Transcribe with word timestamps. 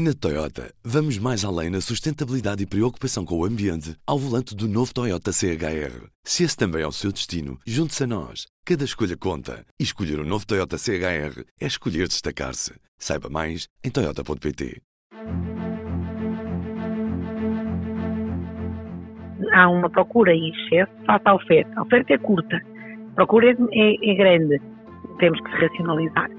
Na 0.00 0.12
Toyota, 0.14 0.72
vamos 0.84 1.18
mais 1.18 1.44
além 1.44 1.70
na 1.70 1.80
sustentabilidade 1.80 2.62
e 2.62 2.66
preocupação 2.68 3.24
com 3.24 3.36
o 3.36 3.44
ambiente 3.44 3.96
ao 4.06 4.16
volante 4.16 4.54
do 4.54 4.68
novo 4.68 4.94
Toyota 4.94 5.32
CHR. 5.32 6.06
Se 6.22 6.44
esse 6.44 6.56
também 6.56 6.82
é 6.82 6.86
o 6.86 6.92
seu 6.92 7.10
destino, 7.10 7.58
junte-se 7.66 8.04
a 8.04 8.06
nós. 8.06 8.46
Cada 8.64 8.84
escolha 8.84 9.16
conta. 9.16 9.64
E 9.76 9.82
escolher 9.82 10.20
o 10.20 10.22
um 10.22 10.24
novo 10.24 10.46
Toyota 10.46 10.78
CHR 10.78 11.42
é 11.60 11.66
escolher 11.66 12.06
destacar-se. 12.06 12.78
Saiba 12.96 13.28
mais 13.28 13.66
em 13.84 13.90
Toyota.pt. 13.90 14.80
Há 19.52 19.68
uma 19.68 19.90
procura 19.90 20.32
em 20.32 20.50
excesso 20.50 20.92
face 21.06 21.24
à 21.24 21.34
oferta. 21.34 21.72
A 21.76 21.82
oferta 21.82 22.12
é 22.12 22.18
curta, 22.18 22.56
a 22.56 23.14
procura 23.16 23.50
é, 23.50 24.10
é 24.10 24.14
grande. 24.14 24.62
Temos 25.18 25.40
que 25.40 25.50
racionalizar 25.56 26.30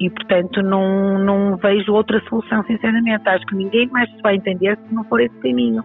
e, 0.00 0.10
portanto, 0.10 0.62
não, 0.62 1.18
não 1.18 1.56
vejo 1.56 1.92
outra 1.92 2.22
solução, 2.28 2.64
sinceramente. 2.64 3.28
Acho 3.28 3.46
que 3.46 3.54
ninguém 3.54 3.88
mais 3.88 4.10
se 4.10 4.20
vai 4.22 4.36
entender 4.36 4.78
se 4.86 4.94
não 4.94 5.04
for 5.04 5.20
esse 5.20 5.34
caminho. 5.36 5.84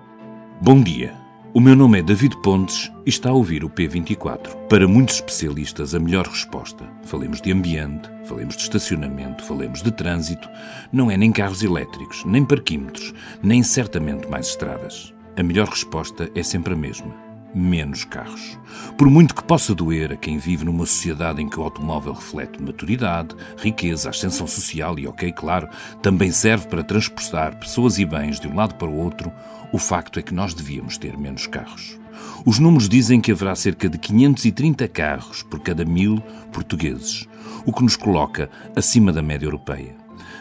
Bom 0.62 0.82
dia. 0.82 1.14
O 1.54 1.60
meu 1.60 1.76
nome 1.76 2.00
é 2.00 2.02
David 2.02 2.38
Pontes 2.42 2.90
e 3.06 3.10
está 3.10 3.30
a 3.30 3.34
ouvir 3.34 3.64
o 3.66 3.70
P24. 3.70 4.68
Para 4.70 4.88
muitos 4.88 5.16
especialistas, 5.16 5.94
a 5.94 6.00
melhor 6.00 6.26
resposta, 6.26 6.86
falemos 7.04 7.42
de 7.42 7.52
ambiente, 7.52 8.10
falemos 8.24 8.56
de 8.56 8.62
estacionamento, 8.62 9.44
falemos 9.44 9.82
de 9.82 9.92
trânsito, 9.92 10.48
não 10.94 11.12
é 11.12 11.18
nem 11.18 11.30
carros 11.30 11.62
elétricos, 11.62 12.24
nem 12.24 12.46
parquímetros, 12.46 13.14
nem 13.44 13.64
certamente 13.64 14.30
mais 14.30 14.48
estradas. 14.48 15.14
A 15.38 15.44
melhor 15.44 15.68
resposta 15.68 16.30
é 16.34 16.42
sempre 16.42 16.74
a 16.74 16.78
mesma 16.78 17.31
menos 17.54 18.04
carros. 18.04 18.58
Por 18.98 19.10
muito 19.10 19.36
que 19.36 19.44
possa 19.44 19.76
doer 19.76 20.14
a 20.14 20.16
quem 20.16 20.38
vive 20.38 20.66
numa 20.66 20.86
sociedade 20.86 21.42
em 21.42 21.50
que 21.50 21.60
o 21.60 21.64
automóvel 21.64 22.14
reflete 22.14 22.62
maturidade, 22.62 23.36
riqueza, 23.58 24.10
ascensão 24.10 24.48
social 24.48 24.98
e, 24.98 25.08
ok, 25.08 25.32
claro, 25.32 25.68
também 26.02 26.32
serve 26.32 26.68
para 26.68 26.84
transportar 26.84 27.60
pessoas 27.60 28.00
e 28.00 28.06
bens 28.06 28.40
de 28.40 28.48
um 28.48 28.56
lado 28.56 28.76
para 28.76 28.90
o 28.90 28.98
outro, 28.98 29.32
o 29.72 29.78
facto 29.78 30.20
é 30.20 30.22
que 30.22 30.34
nós 30.34 30.54
devíamos 30.54 30.98
ter 30.98 31.18
menos 31.18 31.48
carros. 31.48 32.00
Os 32.46 32.60
números 32.60 32.90
dizem 32.90 33.22
que 33.22 33.32
haverá 33.32 33.56
cerca 33.56 33.88
de 33.88 33.98
530 33.98 34.88
carros 34.88 35.44
por 35.44 35.60
cada 35.60 35.86
mil 35.86 36.20
portugueses, 36.52 37.28
o 37.66 37.72
que 37.72 37.84
nos 37.84 37.96
coloca 37.96 38.50
acima 38.76 39.12
da 39.12 39.22
média 39.22 39.46
europeia. 39.46 39.96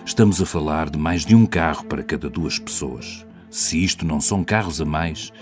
Estamos 0.05 0.41
a 0.41 0.47
falar 0.47 0.89
de 0.89 0.99
mais 0.99 1.25
de 1.25 1.35
um 1.35 1.45
carro 1.45 1.85
para 1.85 2.03
cada 2.03 2.29
duas 2.31 2.59
pessoas. 2.59 3.25
Se 3.51 3.83
isto 3.83 4.07
não 4.07 4.21
são 4.21 4.45
carros 4.45 4.81
a 4.81 4.85
mais, 4.85 5.33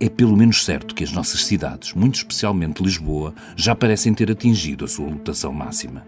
é 0.00 0.08
pelo 0.08 0.34
menos 0.34 0.64
certo 0.64 0.94
que 0.94 1.04
as 1.04 1.12
nossas 1.12 1.44
cidades, 1.44 1.92
muito 1.92 2.14
especialmente 2.14 2.82
Lisboa, 2.82 3.34
já 3.54 3.74
parecem 3.74 4.14
ter 4.14 4.30
atingido 4.30 4.86
a 4.86 4.88
sua 4.88 5.10
lotação 5.10 5.52
máxima. 5.52 6.06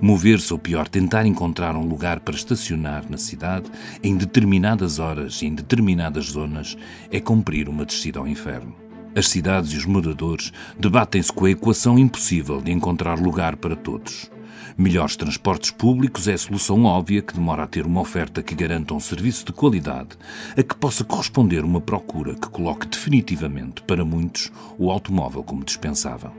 Mover-se, 0.00 0.52
ou 0.52 0.58
pior, 0.58 0.88
tentar 0.88 1.24
encontrar 1.24 1.76
um 1.76 1.86
lugar 1.86 2.18
para 2.18 2.34
estacionar 2.34 3.04
na 3.08 3.16
cidade 3.16 3.70
em 4.02 4.16
determinadas 4.16 4.98
horas 4.98 5.40
e 5.40 5.46
em 5.46 5.54
determinadas 5.54 6.24
zonas 6.24 6.76
é 7.08 7.20
cumprir 7.20 7.68
uma 7.68 7.84
descida 7.84 8.18
ao 8.18 8.26
inferno. 8.26 8.74
As 9.14 9.28
cidades 9.28 9.70
e 9.72 9.76
os 9.76 9.84
moradores 9.84 10.52
debatem-se 10.76 11.32
com 11.32 11.44
a 11.44 11.50
equação 11.50 11.96
impossível 11.96 12.60
de 12.60 12.72
encontrar 12.72 13.20
lugar 13.20 13.54
para 13.54 13.76
todos. 13.76 14.31
Melhores 14.76 15.16
transportes 15.16 15.70
públicos 15.70 16.26
é 16.26 16.32
a 16.32 16.38
solução 16.38 16.84
óbvia 16.84 17.20
que 17.20 17.34
demora 17.34 17.64
a 17.64 17.66
ter 17.66 17.84
uma 17.84 18.00
oferta 18.00 18.42
que 18.42 18.54
garanta 18.54 18.94
um 18.94 19.00
serviço 19.00 19.44
de 19.44 19.52
qualidade, 19.52 20.16
a 20.56 20.62
que 20.62 20.74
possa 20.74 21.04
corresponder 21.04 21.62
uma 21.62 21.80
procura 21.80 22.34
que 22.34 22.48
coloque 22.48 22.86
definitivamente, 22.86 23.82
para 23.82 24.04
muitos, 24.04 24.50
o 24.78 24.90
automóvel 24.90 25.42
como 25.42 25.64
dispensável. 25.64 26.32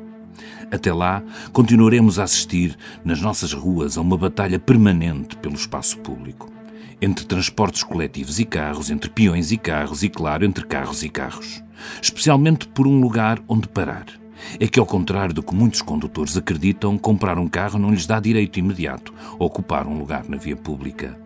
Até 0.71 0.91
lá, 0.91 1.21
continuaremos 1.51 2.17
a 2.17 2.23
assistir 2.23 2.75
nas 3.05 3.21
nossas 3.21 3.53
ruas 3.53 3.97
a 3.97 4.01
uma 4.01 4.17
batalha 4.17 4.57
permanente 4.57 5.37
pelo 5.37 5.55
espaço 5.55 5.99
público. 5.99 6.51
Entre 6.99 7.25
transportes 7.25 7.83
coletivos 7.83 8.39
e 8.39 8.45
carros, 8.45 8.89
entre 8.89 9.11
peões 9.11 9.51
e 9.51 9.57
carros 9.57 10.01
e, 10.01 10.09
claro, 10.09 10.43
entre 10.43 10.65
carros 10.65 11.03
e 11.03 11.09
carros. 11.09 11.63
Especialmente 12.01 12.67
por 12.67 12.87
um 12.87 12.99
lugar 12.99 13.39
onde 13.47 13.67
parar 13.67 14.22
é 14.59 14.67
que, 14.67 14.79
ao 14.79 14.85
contrário 14.85 15.33
do 15.33 15.43
que 15.43 15.53
muitos 15.53 15.81
condutores 15.81 16.37
acreditam, 16.37 16.97
comprar 16.97 17.37
um 17.37 17.47
carro 17.47 17.79
não 17.79 17.91
lhes 17.91 18.05
dá 18.05 18.19
direito 18.19 18.59
imediato 18.59 19.13
a 19.39 19.43
ocupar 19.43 19.87
um 19.87 19.97
lugar 19.97 20.27
na 20.27 20.37
via 20.37 20.55
pública. 20.55 21.17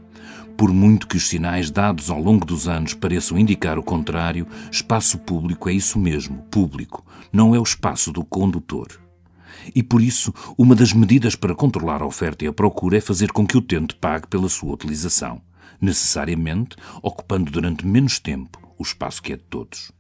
Por 0.58 0.74
muito 0.74 1.08
que 1.08 1.18
os 1.18 1.28
sinais 1.28 1.70
dados 1.70 2.10
ao 2.10 2.20
longo 2.20 2.44
dos 2.44 2.68
anos 2.68 2.96
pareçam 2.96 3.38
indicar 3.38 3.78
o 3.78 3.84
contrário, 3.84 4.48
espaço 4.72 5.20
público 5.20 5.70
é 5.70 5.74
isso 5.74 6.00
mesmo, 6.00 6.38
público, 6.50 7.06
não 7.32 7.54
é 7.54 7.60
o 7.60 7.64
espaço 7.64 8.12
do 8.12 8.26
condutor. 8.26 8.88
E 9.76 9.84
por 9.84 10.02
isso, 10.02 10.34
uma 10.58 10.76
das 10.76 10.94
medidas 10.94 11.36
para 11.36 11.54
controlar 11.54 12.02
a 12.02 12.08
oferta 12.08 12.44
e 12.44 12.48
a 12.48 12.54
procura 12.54 12.98
é 12.98 13.02
fazer 13.02 13.32
com 13.32 13.46
que 13.46 13.56
o 13.56 13.60
utente 13.60 13.96
pague 13.96 14.28
pela 14.28 14.50
sua 14.50 14.74
utilização, 14.74 15.42
necessariamente 15.80 16.76
ocupando 17.04 17.52
durante 17.52 17.86
menos 17.86 18.20
tempo 18.20 18.60
o 18.80 18.84
espaço 18.84 19.22
que 19.22 19.34
é 19.34 19.36
de 19.36 19.44
todos. 19.44 19.97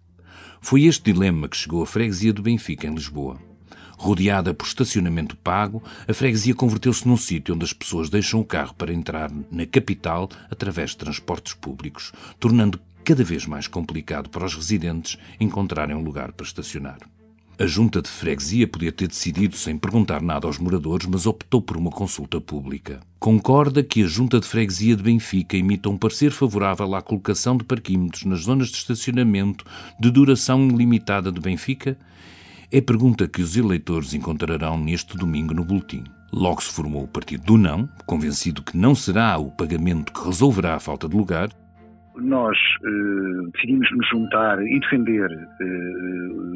Foi 0.61 0.83
este 0.83 1.11
dilema 1.11 1.47
que 1.47 1.57
chegou 1.57 1.81
à 1.81 1.85
freguesia 1.85 2.33
do 2.33 2.41
Benfica, 2.41 2.87
em 2.87 2.93
Lisboa. 2.93 3.39
Rodeada 3.97 4.53
por 4.53 4.67
estacionamento 4.67 5.35
pago, 5.35 5.81
a 6.07 6.13
freguesia 6.13 6.53
converteu-se 6.53 7.07
num 7.07 7.17
sítio 7.17 7.55
onde 7.55 7.65
as 7.65 7.73
pessoas 7.73 8.09
deixam 8.09 8.39
o 8.39 8.45
carro 8.45 8.75
para 8.75 8.93
entrar 8.93 9.31
na 9.51 9.65
capital 9.65 10.29
através 10.51 10.91
de 10.91 10.97
transportes 10.97 11.53
públicos, 11.53 12.11
tornando 12.39 12.79
cada 13.03 13.23
vez 13.23 13.45
mais 13.45 13.67
complicado 13.67 14.29
para 14.29 14.45
os 14.45 14.53
residentes 14.53 15.17
encontrarem 15.39 15.95
um 15.95 16.03
lugar 16.03 16.31
para 16.31 16.45
estacionar. 16.45 16.99
A 17.59 17.65
junta 17.65 18.03
de 18.03 18.07
freguesia 18.07 18.67
podia 18.67 18.91
ter 18.91 19.07
decidido 19.07 19.55
sem 19.55 19.75
perguntar 19.79 20.21
nada 20.21 20.45
aos 20.45 20.59
moradores, 20.59 21.07
mas 21.07 21.25
optou 21.25 21.59
por 21.59 21.75
uma 21.75 21.89
consulta 21.89 22.39
pública. 22.39 22.99
Concorda 23.19 23.81
que 23.81 24.03
a 24.03 24.05
junta 24.05 24.39
de 24.39 24.45
freguesia 24.45 24.95
de 24.95 25.01
Benfica 25.01 25.57
emita 25.57 25.89
um 25.89 25.97
parecer 25.97 26.29
favorável 26.29 26.93
à 26.93 27.01
colocação 27.01 27.57
de 27.57 27.63
parquímetros 27.63 28.25
nas 28.25 28.41
zonas 28.41 28.67
de 28.67 28.77
estacionamento 28.77 29.65
de 29.99 30.11
duração 30.11 30.67
ilimitada 30.67 31.31
de 31.31 31.41
Benfica? 31.41 31.97
É 32.71 32.79
pergunta 32.79 33.27
que 33.27 33.41
os 33.41 33.57
eleitores 33.57 34.13
encontrarão 34.13 34.77
neste 34.77 35.17
domingo 35.17 35.55
no 35.55 35.65
boletim. 35.65 36.03
Logo 36.31 36.61
se 36.61 36.69
formou 36.69 37.05
o 37.05 37.07
partido 37.07 37.43
do 37.43 37.57
não, 37.57 37.89
convencido 38.05 38.61
que 38.61 38.77
não 38.77 38.93
será 38.93 39.35
o 39.39 39.49
pagamento 39.49 40.13
que 40.13 40.23
resolverá 40.23 40.75
a 40.75 40.79
falta 40.79 41.09
de 41.09 41.17
lugar, 41.17 41.49
nós 42.21 42.57
eh, 42.83 43.49
decidimos 43.53 43.87
nos 43.91 44.09
juntar 44.09 44.61
e 44.61 44.79
defender 44.79 45.29
eh, 45.31 45.65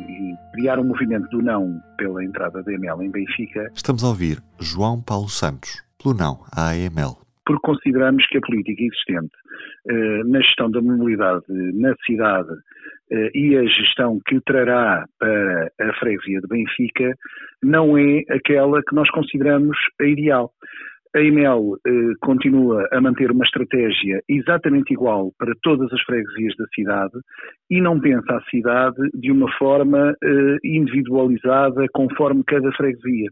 e 0.10 0.34
criar 0.54 0.80
um 0.80 0.86
movimento 0.86 1.28
do 1.30 1.42
não 1.42 1.80
pela 1.98 2.24
entrada 2.24 2.64
da 2.64 2.72
AML 2.72 3.04
em 3.04 3.12
Benfica. 3.12 3.70
Estamos 3.74 4.04
a 4.04 4.08
ouvir 4.08 4.38
João 4.60 5.02
Paulo 5.02 5.30
Santos, 5.30 5.84
pelo 6.02 6.16
não 6.16 6.44
à 6.56 6.70
AML. 6.72 7.18
Porque 7.46 7.62
consideramos 7.64 8.26
que 8.28 8.38
a 8.38 8.42
política 8.42 8.82
existente 8.82 9.36
eh, 9.90 10.24
na 10.26 10.40
gestão 10.42 10.70
da 10.72 10.82
mobilidade 10.82 11.44
na 11.50 11.94
cidade 12.06 12.50
e 13.36 13.58
a 13.58 13.64
gestão 13.64 14.22
que 14.26 14.40
trará 14.40 15.06
para 15.20 15.70
a 15.82 15.94
freguesia 16.00 16.40
de 16.40 16.48
Benfica 16.48 17.14
não 17.62 17.98
é 17.98 18.24
aquela 18.30 18.82
que 18.82 18.96
nós 18.96 19.10
consideramos 19.12 19.78
a 20.00 20.06
ideal. 20.06 20.54
A 21.14 21.20
EML 21.20 21.78
eh, 21.86 21.92
continua 22.22 22.88
a 22.92 23.02
manter 23.02 23.32
uma 23.32 23.44
estratégia 23.44 24.24
exatamente 24.30 24.94
igual 24.94 25.34
para 25.38 25.54
todas 25.62 25.92
as 25.92 26.02
freguesias 26.04 26.56
da 26.58 26.66
cidade 26.74 27.20
e 27.70 27.82
não 27.82 28.00
pensa 28.00 28.34
a 28.34 28.42
cidade 28.50 29.10
de 29.14 29.30
uma 29.30 29.52
forma 29.58 30.16
eh, 30.24 30.58
individualizada 30.64 31.86
conforme 31.94 32.44
cada 32.46 32.72
freguesia. 32.72 33.30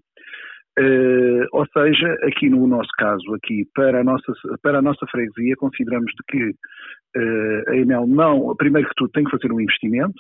Uh, 0.79 1.45
ou 1.51 1.65
seja, 1.73 2.07
aqui 2.23 2.49
no 2.49 2.65
nosso 2.65 2.89
caso, 2.97 3.33
aqui 3.35 3.65
para 3.75 3.99
a 3.99 4.03
nossa, 4.03 4.31
para 4.63 4.79
a 4.79 4.81
nossa 4.81 5.05
freguesia, 5.07 5.55
consideramos 5.57 6.09
de 6.11 6.23
que 6.29 6.49
uh, 6.49 7.69
a 7.69 7.75
EML 7.75 8.07
não, 8.07 8.55
primeiro 8.55 8.87
que 8.87 8.95
tudo, 8.95 9.11
tem 9.11 9.25
que 9.25 9.31
fazer 9.31 9.51
um 9.51 9.59
investimento, 9.59 10.15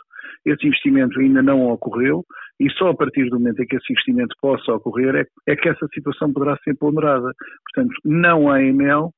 esse 0.45 0.67
investimento 0.67 1.17
ainda 1.19 1.41
não 1.41 1.69
ocorreu 1.69 2.25
e 2.59 2.69
só 2.71 2.89
a 2.89 2.95
partir 2.95 3.29
do 3.29 3.39
momento 3.39 3.61
em 3.61 3.65
que 3.67 3.77
esse 3.77 3.93
investimento 3.93 4.35
possa 4.41 4.73
ocorrer 4.73 5.15
é, 5.15 5.25
é 5.47 5.55
que 5.55 5.69
essa 5.69 5.87
situação 5.93 6.33
poderá 6.33 6.57
ser 6.63 6.75
ponderada. 6.77 7.31
Portanto, 7.73 7.95
não 8.03 8.51
há 8.51 8.61
EML 8.61 9.11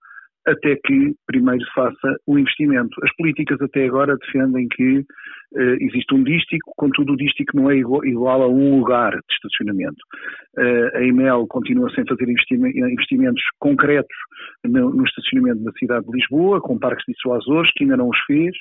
até 0.46 0.76
que 0.86 1.14
primeiro 1.26 1.66
faça 1.74 2.18
o 2.28 2.38
investimento. 2.38 2.96
As 3.04 3.16
políticas 3.16 3.60
até 3.62 3.86
agora 3.86 4.18
defendem 4.18 4.68
que 4.68 5.04
Uh, 5.54 5.76
existe 5.82 6.14
um 6.16 6.24
dístico, 6.24 6.72
contudo 6.78 7.12
o 7.12 7.18
dístico 7.18 7.58
não 7.58 7.70
é 7.70 7.76
igual, 7.76 8.06
igual 8.06 8.42
a 8.42 8.48
um 8.48 8.80
lugar 8.80 9.12
de 9.12 9.34
estacionamento. 9.34 9.98
Uh, 10.58 10.98
a 10.98 11.04
EML 11.04 11.46
continua 11.48 11.94
sem 11.94 12.06
fazer 12.06 12.26
investimentos 12.30 13.44
concretos 13.60 14.16
no, 14.64 14.92
no, 14.92 15.04
estacionamento 15.04 15.62
da 15.64 15.72
cidade 15.74 16.06
de 16.06 16.14
Lisboa, 16.14 16.62
com 16.62 16.80
parques 16.80 17.04
dissuasores, 17.06 17.70
que 17.76 17.84
ainda 17.84 17.98
não 17.98 18.08
os 18.08 18.18
fez, 18.26 18.56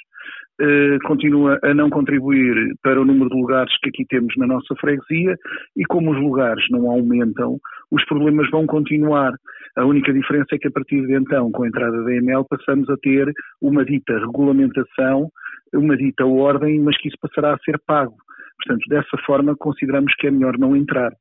uh, 0.60 0.98
continua 1.06 1.60
a 1.62 1.72
não 1.72 1.90
contribuir 1.90 2.75
para 2.82 3.00
o 3.00 3.04
número 3.04 3.31
de 3.31 3.37
lugares 3.37 3.72
que 3.81 3.88
aqui 3.90 4.04
temos 4.08 4.34
na 4.37 4.48
nossa 4.48 4.75
freguesia 4.81 5.37
e 5.76 5.84
como 5.84 6.10
os 6.10 6.20
lugares 6.20 6.64
não 6.70 6.90
aumentam, 6.90 7.58
os 7.90 8.04
problemas 8.06 8.50
vão 8.50 8.66
continuar. 8.66 9.32
A 9.76 9.84
única 9.84 10.12
diferença 10.12 10.56
é 10.56 10.58
que 10.58 10.66
a 10.66 10.72
partir 10.72 11.06
de 11.06 11.14
então, 11.14 11.52
com 11.52 11.62
a 11.62 11.69
entrada 11.69 12.02
da 12.02 12.12
EML, 12.12 12.44
passamos 12.48 12.90
a 12.90 12.96
ter 12.96 13.32
uma 13.62 13.84
dita 13.84 14.19
regulamentação 14.19 15.31
uma 15.75 15.96
dita 15.96 16.26
ordem, 16.26 16.81
mas 16.81 16.96
que 16.99 17.08
isso 17.08 17.17
passará 17.20 17.55
a 17.55 17.58
ser 17.58 17.78
pago. 17.87 18.17
Portanto, 18.62 18.88
dessa 18.88 19.17
forma, 19.25 19.56
consideramos 19.56 20.14
que 20.17 20.26
é 20.26 20.31
melhor 20.31 20.58
não 20.58 20.76
entrar. 20.76 21.12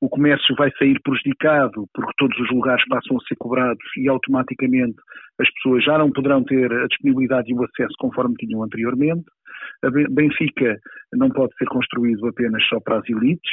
o 0.00 0.08
comércio 0.08 0.54
vai 0.56 0.70
sair 0.78 1.00
prejudicado 1.02 1.86
porque 1.94 2.12
todos 2.18 2.38
os 2.38 2.50
lugares 2.50 2.84
passam 2.88 3.16
a 3.16 3.24
ser 3.26 3.36
cobrados 3.36 3.84
e 3.96 4.08
automaticamente 4.08 4.96
as 5.40 5.50
pessoas 5.54 5.82
já 5.84 5.96
não 5.96 6.10
poderão 6.10 6.44
ter 6.44 6.70
a 6.70 6.86
disponibilidade 6.86 7.50
e 7.50 7.54
o 7.54 7.64
acesso 7.64 7.94
conforme 7.98 8.34
tinham 8.34 8.62
anteriormente. 8.62 9.24
A 9.82 9.90
Benfica 9.90 10.78
não 11.14 11.30
pode 11.30 11.54
ser 11.56 11.66
construído 11.66 12.26
apenas 12.26 12.62
só 12.68 12.80
para 12.80 12.98
as 12.98 13.08
elites. 13.08 13.50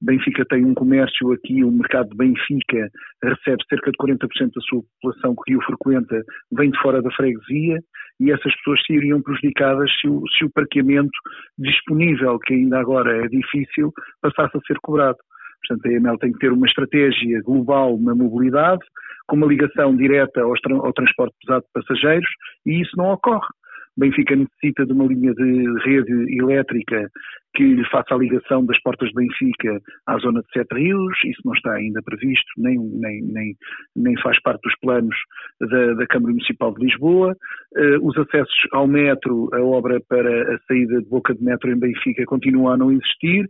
Benfica 0.00 0.44
tem 0.44 0.64
um 0.64 0.74
comércio 0.74 1.32
aqui, 1.32 1.64
o 1.64 1.70
mercado 1.70 2.10
de 2.10 2.16
Benfica 2.16 2.90
recebe 3.22 3.64
cerca 3.68 3.90
de 3.90 3.96
40% 3.96 4.50
da 4.54 4.60
sua 4.62 4.82
população 5.00 5.34
que 5.44 5.56
o 5.56 5.62
frequenta, 5.62 6.22
vem 6.52 6.70
de 6.70 6.78
fora 6.80 7.00
da 7.00 7.10
freguesia 7.12 7.78
e 8.20 8.30
essas 8.30 8.54
pessoas 8.56 8.80
seriam 8.86 9.20
prejudicadas 9.22 9.90
se 10.00 10.08
o, 10.08 10.22
se 10.36 10.44
o 10.44 10.50
parqueamento 10.50 11.16
disponível, 11.58 12.38
que 12.38 12.54
ainda 12.54 12.78
agora 12.78 13.24
é 13.24 13.28
difícil, 13.28 13.92
passasse 14.22 14.56
a 14.56 14.60
ser 14.66 14.78
cobrado. 14.82 15.18
Portanto, 15.66 15.86
a 15.86 15.92
EML 15.92 16.18
tem 16.18 16.32
que 16.32 16.38
ter 16.38 16.52
uma 16.52 16.66
estratégia 16.66 17.40
global 17.42 17.98
na 17.98 18.14
mobilidade, 18.14 18.82
com 19.26 19.36
uma 19.36 19.46
ligação 19.46 19.96
direta 19.96 20.42
ao, 20.42 20.52
ao 20.84 20.92
transporte 20.92 21.34
pesado 21.44 21.64
de 21.64 21.72
passageiros, 21.72 22.28
e 22.66 22.82
isso 22.82 22.96
não 22.96 23.12
ocorre. 23.12 23.48
Benfica 23.96 24.34
necessita 24.34 24.84
de 24.84 24.92
uma 24.92 25.06
linha 25.06 25.32
de 25.34 25.80
rede 25.84 26.38
elétrica 26.38 27.08
que 27.54 27.62
lhe 27.62 27.88
faça 27.88 28.14
a 28.14 28.18
ligação 28.18 28.66
das 28.66 28.80
portas 28.82 29.08
de 29.10 29.14
Benfica 29.14 29.80
à 30.06 30.18
zona 30.18 30.40
de 30.40 30.48
Sete 30.52 30.74
Rios, 30.74 31.16
isso 31.24 31.40
não 31.44 31.54
está 31.54 31.72
ainda 31.74 32.02
previsto, 32.02 32.52
nem, 32.56 32.76
nem, 32.78 33.22
nem, 33.22 33.54
nem 33.94 34.20
faz 34.20 34.40
parte 34.42 34.62
dos 34.62 34.74
planos 34.80 35.14
da, 35.60 35.94
da 35.94 36.06
Câmara 36.06 36.32
Municipal 36.32 36.74
de 36.74 36.84
Lisboa. 36.84 37.36
Uh, 37.76 38.06
os 38.06 38.16
acessos 38.18 38.68
ao 38.72 38.88
metro, 38.88 39.48
a 39.52 39.62
obra 39.62 40.00
para 40.08 40.54
a 40.54 40.58
saída 40.66 41.00
de 41.00 41.08
boca 41.08 41.32
de 41.34 41.44
metro 41.44 41.70
em 41.70 41.78
Benfica 41.78 42.24
continua 42.24 42.74
a 42.74 42.76
não 42.76 42.90
existir 42.90 43.48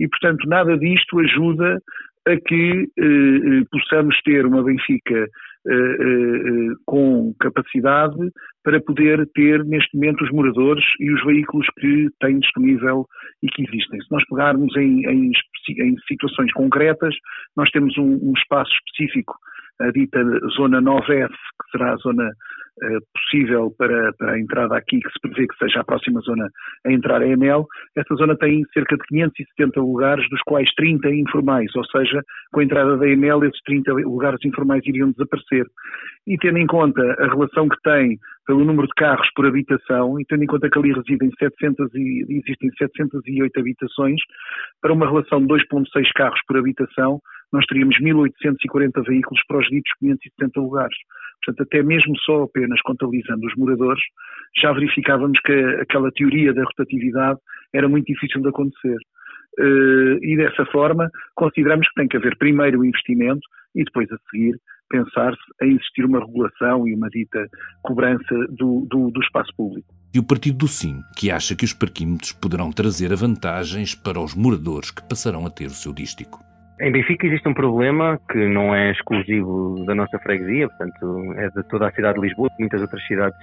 e, 0.00 0.08
portanto, 0.08 0.48
nada 0.48 0.76
disto 0.76 1.20
ajuda 1.20 1.80
a 2.26 2.36
que 2.36 2.82
uh, 2.82 3.66
possamos 3.70 4.20
ter 4.22 4.46
uma 4.46 4.64
Benfica 4.64 5.28
com 6.84 7.34
capacidade 7.40 8.18
para 8.62 8.80
poder 8.80 9.26
ter 9.34 9.64
neste 9.64 9.96
momento 9.96 10.24
os 10.24 10.30
moradores 10.30 10.84
e 11.00 11.10
os 11.10 11.24
veículos 11.24 11.66
que 11.78 12.08
têm 12.20 12.38
disponível 12.38 13.06
e 13.42 13.48
que 13.48 13.62
existem. 13.62 14.00
Se 14.00 14.10
nós 14.10 14.24
pegarmos 14.28 14.76
em, 14.76 15.06
em, 15.06 15.30
em 15.78 15.96
situações 16.06 16.52
concretas, 16.52 17.14
nós 17.56 17.70
temos 17.70 17.96
um, 17.98 18.18
um 18.22 18.32
espaço 18.36 18.72
específico 18.72 19.34
a 19.80 19.90
dita 19.90 20.22
zona 20.56 20.80
9F, 20.80 21.28
que 21.28 21.70
será 21.72 21.92
a 21.92 21.96
zona 21.96 22.24
uh, 22.28 22.98
possível 23.12 23.74
para, 23.76 24.12
para, 24.14 24.32
a 24.32 24.38
entrada 24.38 24.76
aqui, 24.76 25.00
que 25.00 25.10
se 25.10 25.20
prevê 25.20 25.46
que 25.46 25.56
seja 25.56 25.80
a 25.80 25.84
próxima 25.84 26.20
zona 26.20 26.48
a 26.86 26.92
entrar 26.92 27.22
a 27.22 27.26
EML, 27.26 27.66
essa 27.96 28.14
zona 28.14 28.36
tem 28.36 28.64
cerca 28.72 28.96
de 28.96 29.02
570 29.08 29.80
lugares, 29.80 30.28
dos 30.30 30.40
quais 30.42 30.68
30 30.76 31.08
informais, 31.10 31.74
ou 31.74 31.84
seja, 31.86 32.22
com 32.52 32.60
a 32.60 32.64
entrada 32.64 32.96
da 32.96 33.08
EML 33.08 33.44
esses 33.44 33.60
30 33.62 33.92
lugares 33.92 34.40
informais 34.44 34.82
iriam 34.86 35.10
desaparecer. 35.10 35.66
E 36.26 36.36
tendo 36.38 36.58
em 36.58 36.66
conta 36.66 37.02
a 37.18 37.26
relação 37.26 37.68
que 37.68 37.80
tem 37.82 38.18
pelo 38.46 38.64
número 38.64 38.86
de 38.86 38.94
carros 38.94 39.28
por 39.34 39.46
habitação, 39.46 40.20
e 40.20 40.24
tendo 40.26 40.44
em 40.44 40.46
conta 40.46 40.68
que 40.68 40.78
ali 40.78 40.92
residem 40.92 41.30
700 41.38 41.94
e, 41.94 42.26
existem 42.28 42.70
708 42.78 43.58
habitações, 43.58 44.20
para 44.80 44.92
uma 44.92 45.06
relação 45.06 45.40
de 45.40 45.46
2.6 45.46 45.84
carros 46.14 46.40
por 46.46 46.58
habitação, 46.58 47.20
nós 47.54 47.64
teríamos 47.66 47.96
1.840 48.00 49.06
veículos 49.06 49.40
para 49.46 49.58
os 49.58 49.66
ditos 49.68 49.92
570 50.00 50.60
lugares. 50.60 50.96
Portanto, 51.44 51.66
até 51.66 51.82
mesmo 51.84 52.18
só 52.18 52.42
apenas 52.42 52.80
contabilizando 52.82 53.46
os 53.46 53.54
moradores, 53.54 54.02
já 54.60 54.72
verificávamos 54.72 55.38
que 55.40 55.52
aquela 55.80 56.10
teoria 56.10 56.52
da 56.52 56.64
rotatividade 56.64 57.38
era 57.72 57.88
muito 57.88 58.06
difícil 58.06 58.42
de 58.42 58.48
acontecer. 58.48 58.96
Eh, 59.58 60.18
e 60.22 60.36
dessa 60.36 60.66
forma, 60.66 61.08
consideramos 61.36 61.86
que 61.88 61.94
tem 61.94 62.08
que 62.08 62.16
haver 62.16 62.36
primeiro 62.38 62.80
o 62.80 62.84
investimento 62.84 63.46
e 63.76 63.84
depois 63.84 64.10
a 64.10 64.16
seguir 64.30 64.58
pensar-se 64.88 65.40
em 65.62 65.76
existir 65.76 66.04
uma 66.04 66.18
regulação 66.20 66.88
e 66.88 66.94
uma 66.94 67.08
dita 67.08 67.46
cobrança 67.82 68.34
do, 68.50 68.86
do, 68.90 69.10
do 69.10 69.20
espaço 69.20 69.52
público. 69.56 69.94
E 70.12 70.18
o 70.18 70.26
partido 70.26 70.58
do 70.58 70.68
Sim, 70.68 71.00
que 71.16 71.30
acha 71.30 71.54
que 71.54 71.64
os 71.64 71.72
parquímetros 71.72 72.32
poderão 72.32 72.70
trazer 72.70 73.14
vantagens 73.14 73.94
para 73.94 74.20
os 74.20 74.34
moradores 74.34 74.90
que 74.90 75.08
passarão 75.08 75.46
a 75.46 75.50
ter 75.50 75.66
o 75.66 75.70
seu 75.70 75.92
dístico. 75.92 76.53
Em 76.80 76.90
Benfica 76.90 77.26
existe 77.26 77.48
um 77.48 77.54
problema 77.54 78.18
que 78.30 78.48
não 78.48 78.74
é 78.74 78.90
exclusivo 78.90 79.84
da 79.86 79.94
nossa 79.94 80.18
freguesia, 80.18 80.68
portanto 80.68 81.32
é 81.36 81.48
de 81.50 81.62
toda 81.68 81.86
a 81.86 81.92
cidade 81.92 82.18
de 82.18 82.26
Lisboa, 82.26 82.48
de 82.48 82.56
muitas 82.58 82.80
outras 82.80 83.06
cidades 83.06 83.38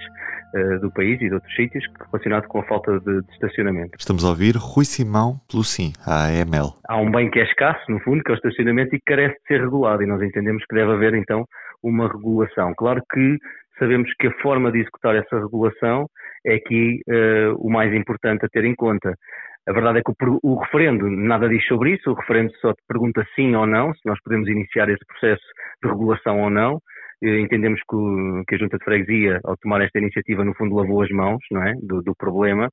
uh, 0.54 0.80
do 0.80 0.90
país 0.90 1.18
e 1.20 1.28
de 1.28 1.34
outros 1.34 1.54
sítios, 1.54 1.82
relacionado 2.06 2.46
com 2.46 2.60
a 2.60 2.64
falta 2.64 3.00
de, 3.00 3.22
de, 3.22 3.32
estacionamento. 3.32 3.92
Estamos 3.98 4.22
a 4.22 4.28
ouvir 4.28 4.54
Rui 4.56 4.84
Simão 4.84 5.40
pelo 5.50 5.64
Sim, 5.64 5.94
a 6.06 6.26
AML. 6.26 6.74
Há 6.86 6.98
um 6.98 7.10
bem 7.10 7.30
que 7.30 7.40
é 7.40 7.44
escasso, 7.44 7.90
no 7.90 8.00
fundo, 8.00 8.22
que 8.22 8.30
é 8.30 8.34
o 8.34 8.36
estacionamento 8.36 8.94
e 8.94 8.98
que 8.98 9.04
carece 9.06 9.34
de 9.36 9.46
ser 9.48 9.60
regulado 9.62 10.02
e 10.02 10.06
nós 10.06 10.20
entendemos 10.20 10.62
que 10.68 10.74
deve 10.74 10.92
haver 10.92 11.14
então 11.14 11.46
uma 11.82 12.08
regulação. 12.08 12.74
Claro 12.76 13.00
que 13.10 13.38
sabemos 13.78 14.10
que 14.20 14.26
a 14.26 14.42
forma 14.42 14.70
de 14.70 14.80
executar 14.80 15.16
essa 15.16 15.38
regulação 15.38 16.06
é 16.44 16.54
aqui 16.56 17.00
uh, 17.08 17.56
o 17.56 17.70
mais 17.70 17.94
importante 17.94 18.44
a 18.44 18.48
ter 18.48 18.64
em 18.64 18.74
conta. 18.74 19.14
A 19.68 19.72
verdade 19.72 19.98
é 19.98 20.02
que 20.02 20.10
o, 20.10 20.38
o, 20.42 20.60
referendo 20.60 21.08
nada 21.08 21.48
diz 21.48 21.64
sobre 21.66 21.94
isso, 21.94 22.10
o 22.10 22.14
referendo 22.14 22.52
só 22.60 22.72
te 22.72 22.82
pergunta 22.88 23.24
sim 23.34 23.54
ou 23.54 23.66
não, 23.66 23.94
se 23.94 24.00
nós 24.04 24.20
podemos 24.22 24.48
iniciar 24.48 24.88
esse 24.88 25.04
processo 25.06 25.44
de 25.82 25.88
regulação 25.88 26.40
ou 26.40 26.50
não. 26.50 26.80
Entendemos 27.22 27.80
que, 27.88 28.44
que 28.48 28.56
a 28.56 28.58
Junta 28.58 28.78
de 28.78 28.84
Freguesia, 28.84 29.38
ao 29.44 29.56
tomar 29.56 29.80
esta 29.80 30.00
iniciativa, 30.00 30.44
no 30.44 30.54
fundo 30.54 30.74
lavou 30.74 31.02
as 31.02 31.10
mãos 31.10 31.38
não 31.52 31.62
é? 31.62 31.74
do, 31.80 32.02
do 32.02 32.12
problema. 32.16 32.68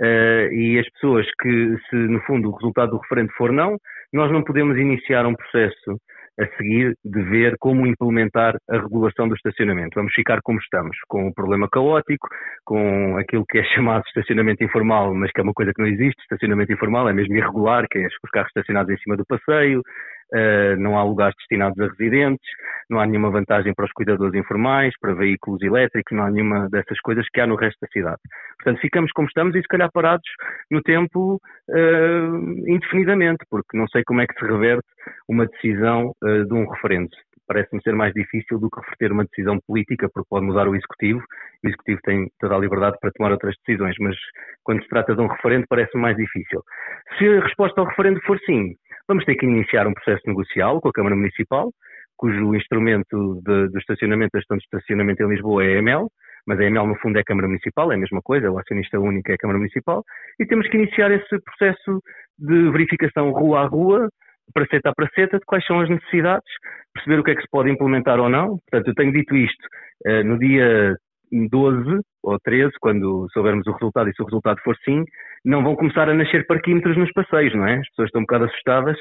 Uh, 0.00 0.52
e 0.52 0.76
as 0.80 0.90
pessoas 0.90 1.24
que, 1.40 1.76
se 1.88 1.94
no 1.94 2.20
fundo 2.22 2.48
o 2.48 2.56
resultado 2.56 2.90
do 2.90 2.98
referendo 2.98 3.32
for 3.36 3.52
não, 3.52 3.76
nós 4.12 4.32
não 4.32 4.42
podemos 4.42 4.76
iniciar 4.76 5.24
um 5.24 5.34
processo 5.34 5.96
a 6.40 6.46
seguir 6.56 6.94
de 7.04 7.22
ver 7.22 7.56
como 7.58 7.86
implementar 7.86 8.56
a 8.70 8.78
regulação 8.78 9.28
do 9.28 9.34
estacionamento. 9.34 9.94
Vamos 9.94 10.12
ficar 10.14 10.40
como 10.42 10.58
estamos, 10.58 10.96
com 11.08 11.28
o 11.28 11.34
problema 11.34 11.68
caótico, 11.68 12.28
com 12.64 13.16
aquilo 13.18 13.44
que 13.46 13.58
é 13.58 13.64
chamado 13.74 14.04
estacionamento 14.06 14.64
informal, 14.64 15.14
mas 15.14 15.30
que 15.32 15.40
é 15.40 15.44
uma 15.44 15.52
coisa 15.52 15.72
que 15.74 15.82
não 15.82 15.88
existe. 15.88 16.20
Estacionamento 16.22 16.72
informal 16.72 17.08
é 17.08 17.12
mesmo 17.12 17.36
irregular, 17.36 17.86
que 17.90 17.98
é 17.98 18.06
os 18.06 18.30
carros 18.30 18.48
estacionados 18.48 18.92
em 18.92 18.98
cima 18.98 19.16
do 19.16 19.26
passeio, 19.26 19.82
Uh, 20.32 20.80
não 20.80 20.96
há 20.96 21.04
lugares 21.04 21.34
destinados 21.36 21.78
a 21.78 21.88
residentes, 21.88 22.48
não 22.88 22.98
há 22.98 23.06
nenhuma 23.06 23.30
vantagem 23.30 23.74
para 23.74 23.84
os 23.84 23.92
cuidadores 23.92 24.34
informais, 24.34 24.94
para 24.98 25.14
veículos 25.14 25.60
elétricos, 25.62 26.16
não 26.16 26.24
há 26.24 26.30
nenhuma 26.30 26.70
dessas 26.70 26.98
coisas 27.00 27.26
que 27.28 27.40
há 27.40 27.46
no 27.46 27.54
resto 27.54 27.78
da 27.82 27.88
cidade. 27.88 28.20
Portanto, 28.56 28.80
ficamos 28.80 29.12
como 29.12 29.28
estamos 29.28 29.54
e 29.54 29.60
se 29.60 29.68
calhar 29.68 29.90
parados 29.92 30.28
no 30.70 30.80
tempo 30.82 31.40
uh, 31.68 32.36
indefinidamente, 32.66 33.44
porque 33.50 33.76
não 33.76 33.86
sei 33.88 34.02
como 34.04 34.22
é 34.22 34.26
que 34.26 34.38
se 34.38 34.46
reverte 34.46 34.88
uma 35.28 35.46
decisão 35.46 36.12
uh, 36.22 36.44
de 36.46 36.54
um 36.54 36.66
referendo. 36.66 37.10
Parece-me 37.46 37.82
ser 37.82 37.92
mais 37.92 38.14
difícil 38.14 38.58
do 38.58 38.70
que 38.70 38.80
reverter 38.80 39.12
uma 39.12 39.24
decisão 39.24 39.58
política, 39.66 40.08
porque 40.14 40.28
pode 40.30 40.46
mudar 40.46 40.68
o 40.68 40.74
executivo. 40.74 41.22
O 41.62 41.68
executivo 41.68 42.00
tem 42.04 42.30
toda 42.40 42.54
a 42.54 42.58
liberdade 42.58 42.96
para 43.00 43.10
tomar 43.12 43.32
outras 43.32 43.54
decisões, 43.66 43.94
mas 44.00 44.16
quando 44.62 44.82
se 44.82 44.88
trata 44.88 45.14
de 45.14 45.20
um 45.20 45.26
referendo 45.26 45.66
parece-me 45.68 46.00
mais 46.00 46.16
difícil. 46.16 46.62
Se 47.18 47.28
a 47.28 47.42
resposta 47.42 47.80
ao 47.80 47.86
referendo 47.86 48.20
for 48.22 48.38
sim, 48.46 48.74
vamos 49.12 49.26
ter 49.26 49.34
que 49.34 49.44
iniciar 49.44 49.86
um 49.86 49.92
processo 49.92 50.22
negocial 50.26 50.80
com 50.80 50.88
a 50.88 50.92
Câmara 50.92 51.14
Municipal, 51.14 51.70
cujo 52.16 52.54
instrumento 52.54 53.42
de, 53.44 53.68
de 53.68 53.78
estacionamento, 53.78 54.30
da 54.32 54.40
gestão 54.40 54.56
de 54.56 54.64
estacionamento 54.64 55.22
em 55.22 55.28
Lisboa 55.28 55.62
é 55.62 55.74
a 55.74 55.78
EML, 55.78 56.08
mas 56.46 56.58
a 56.58 56.64
EML 56.64 56.86
no 56.86 56.96
fundo 56.96 57.18
é 57.18 57.20
a 57.20 57.24
Câmara 57.24 57.46
Municipal, 57.46 57.92
é 57.92 57.94
a 57.94 57.98
mesma 57.98 58.22
coisa, 58.22 58.50
o 58.50 58.58
acionista 58.58 58.98
único 58.98 59.30
é 59.30 59.34
a 59.34 59.38
Câmara 59.38 59.58
Municipal, 59.58 60.02
e 60.40 60.46
temos 60.46 60.66
que 60.66 60.78
iniciar 60.78 61.10
esse 61.10 61.38
processo 61.44 62.00
de 62.38 62.70
verificação 62.70 63.30
rua 63.32 63.60
a 63.60 63.66
rua, 63.66 64.08
praceta 64.54 64.88
a 64.88 64.94
praceta, 64.94 65.38
de 65.38 65.44
quais 65.44 65.64
são 65.66 65.80
as 65.80 65.90
necessidades, 65.90 66.50
perceber 66.94 67.20
o 67.20 67.24
que 67.24 67.32
é 67.32 67.34
que 67.34 67.42
se 67.42 67.50
pode 67.50 67.70
implementar 67.70 68.18
ou 68.18 68.30
não. 68.30 68.58
Portanto, 68.70 68.88
eu 68.88 68.94
tenho 68.94 69.12
dito 69.12 69.36
isto 69.36 69.66
uh, 70.06 70.24
no 70.24 70.38
dia 70.38 70.96
12 71.32 72.00
ou 72.22 72.38
13, 72.38 72.72
quando 72.80 73.26
soubermos 73.32 73.66
o 73.66 73.72
resultado, 73.72 74.08
e 74.08 74.14
se 74.14 74.22
o 74.22 74.24
resultado 74.24 74.60
for 74.62 74.76
sim, 74.84 75.04
não 75.44 75.62
vão 75.62 75.74
começar 75.74 76.08
a 76.08 76.14
nascer 76.14 76.46
parquímetros 76.46 76.96
nos 76.96 77.10
passeios, 77.12 77.54
não 77.54 77.66
é? 77.66 77.78
As 77.78 77.88
pessoas 77.88 78.06
estão 78.06 78.20
um 78.20 78.24
bocado 78.24 78.44
assustadas 78.44 78.96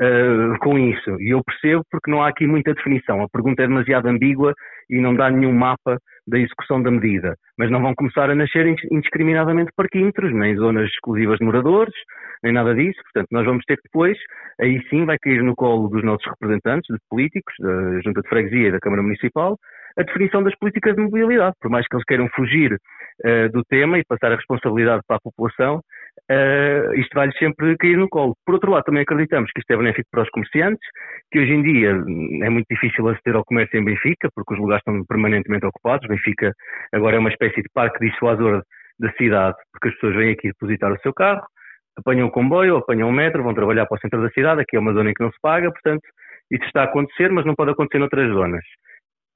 uh, 0.00 0.58
com 0.60 0.78
isso. 0.78 1.20
E 1.20 1.32
eu 1.32 1.42
percebo 1.44 1.82
porque 1.90 2.10
não 2.10 2.22
há 2.22 2.28
aqui 2.28 2.46
muita 2.46 2.74
definição. 2.74 3.22
A 3.22 3.28
pergunta 3.28 3.62
é 3.62 3.68
demasiado 3.68 4.08
ambígua 4.08 4.52
e 4.90 5.00
não 5.00 5.14
dá 5.14 5.30
nenhum 5.30 5.52
mapa 5.52 5.98
da 6.26 6.38
execução 6.38 6.82
da 6.82 6.90
medida. 6.90 7.36
Mas 7.56 7.70
não 7.70 7.80
vão 7.80 7.94
começar 7.94 8.28
a 8.28 8.34
nascer 8.34 8.66
indiscriminadamente 8.90 9.70
parquímetros, 9.76 10.34
nem 10.34 10.56
zonas 10.56 10.88
exclusivas 10.88 11.38
de 11.38 11.44
moradores, 11.44 11.94
nem 12.42 12.52
nada 12.52 12.74
disso. 12.74 13.00
Portanto, 13.04 13.28
nós 13.30 13.46
vamos 13.46 13.64
ter 13.64 13.76
que 13.76 13.84
depois, 13.84 14.18
aí 14.60 14.82
sim 14.90 15.04
vai 15.04 15.18
cair 15.18 15.42
no 15.42 15.54
colo 15.54 15.88
dos 15.88 16.02
nossos 16.02 16.26
representantes, 16.28 16.92
de 16.92 17.00
políticos, 17.08 17.54
da 17.60 18.00
Junta 18.00 18.22
de 18.22 18.28
Freguesia 18.28 18.68
e 18.68 18.72
da 18.72 18.80
Câmara 18.80 19.02
Municipal, 19.02 19.56
a 19.98 20.02
definição 20.02 20.42
das 20.42 20.54
políticas 20.56 20.94
de 20.94 21.02
mobilidade. 21.02 21.54
Por 21.60 21.70
mais 21.70 21.86
que 21.86 21.96
eles 21.96 22.04
queiram 22.04 22.28
fugir 22.34 22.72
uh, 22.72 23.48
do 23.50 23.62
tema 23.64 23.98
e 23.98 24.04
passar 24.04 24.32
a 24.32 24.36
responsabilidade 24.36 25.02
para 25.06 25.16
a 25.16 25.20
população, 25.20 25.76
uh, 25.78 26.94
isto 26.94 27.14
vai-lhes 27.14 27.36
sempre 27.38 27.76
cair 27.78 27.96
no 27.96 28.08
colo. 28.08 28.34
Por 28.44 28.54
outro 28.54 28.70
lado, 28.70 28.84
também 28.84 29.02
acreditamos 29.02 29.50
que 29.52 29.60
isto 29.60 29.70
é 29.70 29.76
benéfico 29.76 30.08
para 30.10 30.22
os 30.22 30.30
comerciantes, 30.30 30.86
que 31.30 31.40
hoje 31.40 31.52
em 31.52 31.62
dia 31.62 31.90
é 31.90 32.50
muito 32.50 32.66
difícil 32.70 33.08
aceder 33.08 33.36
ao 33.36 33.44
comércio 33.44 33.78
em 33.78 33.84
Benfica, 33.84 34.28
porque 34.34 34.54
os 34.54 34.60
lugares 34.60 34.82
estão 34.86 35.04
permanentemente 35.06 35.66
ocupados. 35.66 36.06
Benfica 36.08 36.52
agora 36.92 37.16
é 37.16 37.18
uma 37.18 37.30
espécie 37.30 37.62
de 37.62 37.68
parque 37.72 38.04
dissuasor 38.06 38.62
da 38.98 39.12
cidade, 39.12 39.56
porque 39.72 39.88
as 39.88 39.94
pessoas 39.94 40.16
vêm 40.16 40.32
aqui 40.32 40.48
depositar 40.48 40.92
o 40.92 40.98
seu 41.00 41.12
carro, 41.12 41.42
apanham 41.98 42.28
o 42.28 42.30
comboio, 42.30 42.76
apanham 42.76 43.08
o 43.08 43.12
metro, 43.12 43.42
vão 43.42 43.54
trabalhar 43.54 43.86
para 43.86 43.96
o 43.96 44.00
centro 44.00 44.22
da 44.22 44.30
cidade, 44.30 44.62
aqui 44.62 44.76
é 44.76 44.80
uma 44.80 44.92
zona 44.92 45.10
em 45.10 45.14
que 45.14 45.22
não 45.22 45.30
se 45.30 45.38
paga, 45.40 45.70
portanto, 45.70 46.02
isso 46.50 46.64
está 46.64 46.82
a 46.82 46.84
acontecer, 46.84 47.30
mas 47.30 47.44
não 47.44 47.54
pode 47.54 47.72
acontecer 47.72 47.98
noutras 47.98 48.28
zonas. 48.32 48.64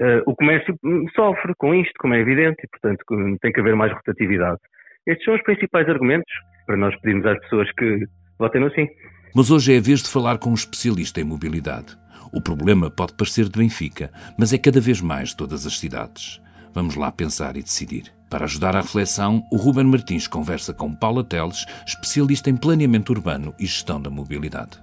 Uh, 0.00 0.22
o 0.24 0.34
comércio 0.34 0.74
hum, 0.82 1.06
sofre 1.14 1.52
com 1.58 1.74
isto, 1.74 1.92
como 1.98 2.14
é 2.14 2.20
evidente, 2.20 2.56
e, 2.64 2.68
portanto, 2.68 3.04
tem 3.42 3.52
que 3.52 3.60
haver 3.60 3.76
mais 3.76 3.92
rotatividade. 3.92 4.58
Estes 5.06 5.24
são 5.24 5.34
os 5.34 5.42
principais 5.42 5.88
argumentos 5.88 6.32
para 6.66 6.76
nós 6.76 6.98
pedirmos 7.00 7.26
às 7.26 7.38
pessoas 7.40 7.70
que 7.72 8.06
votem 8.38 8.60
no 8.60 8.70
sim. 8.72 8.88
Mas 9.34 9.50
hoje 9.50 9.74
é 9.74 9.78
a 9.78 9.80
vez 9.80 10.02
de 10.02 10.10
falar 10.10 10.38
com 10.38 10.50
um 10.50 10.54
especialista 10.54 11.20
em 11.20 11.24
mobilidade. 11.24 11.96
O 12.32 12.40
problema 12.40 12.90
pode 12.90 13.14
parecer 13.14 13.44
de 13.48 13.58
Benfica, 13.58 14.10
mas 14.38 14.52
é 14.52 14.58
cada 14.58 14.80
vez 14.80 15.00
mais 15.00 15.30
de 15.30 15.36
todas 15.36 15.66
as 15.66 15.78
cidades. 15.78 16.40
Vamos 16.72 16.96
lá 16.96 17.10
pensar 17.10 17.56
e 17.56 17.62
decidir. 17.62 18.04
Para 18.30 18.44
ajudar 18.44 18.76
à 18.76 18.80
reflexão, 18.80 19.42
o 19.52 19.56
Ruben 19.56 19.84
Martins 19.84 20.28
conversa 20.28 20.72
com 20.72 20.94
Paula 20.94 21.24
Teles, 21.24 21.66
especialista 21.84 22.48
em 22.48 22.56
planeamento 22.56 23.12
urbano 23.12 23.52
e 23.58 23.66
gestão 23.66 24.00
da 24.00 24.08
mobilidade. 24.08 24.78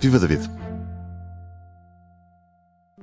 Viva 0.00 0.18
David! 0.18 0.48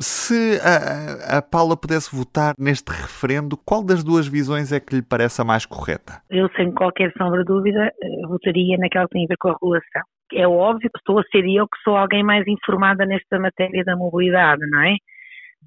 Se 0.02 0.58
a, 0.62 1.40
a, 1.40 1.42
Paula 1.42 1.76
pudesse 1.76 2.16
votar 2.16 2.54
neste 2.58 2.90
referendo, 2.90 3.58
qual 3.58 3.84
das 3.84 4.02
duas 4.02 4.28
visões 4.28 4.72
é 4.72 4.80
que 4.80 4.96
lhe 4.96 5.02
parece 5.02 5.42
a 5.42 5.44
mais 5.44 5.66
correta? 5.66 6.22
Eu, 6.30 6.50
sem 6.56 6.72
qualquer 6.72 7.12
sombra 7.18 7.40
de 7.40 7.46
dúvida, 7.46 7.92
eh, 8.02 8.28
votaria 8.28 8.78
naquela 8.78 9.06
que 9.08 9.14
tem 9.14 9.26
a 9.26 9.28
ver 9.28 9.38
com 9.38 9.50
a 9.50 9.54
regulação. 9.54 10.02
É 10.34 10.48
óbvio 10.48 10.90
que 10.90 11.00
estou 11.00 11.20
a 11.20 11.24
ser 11.24 11.44
eu 11.46 11.68
que 11.68 11.78
sou 11.84 11.98
alguém 11.98 12.24
mais 12.24 12.48
informada 12.48 13.06
nesta 13.06 13.38
matéria 13.40 13.84
da 13.84 13.98
mobilidade, 13.98 14.62
não 14.70 14.82
é? 14.84 14.96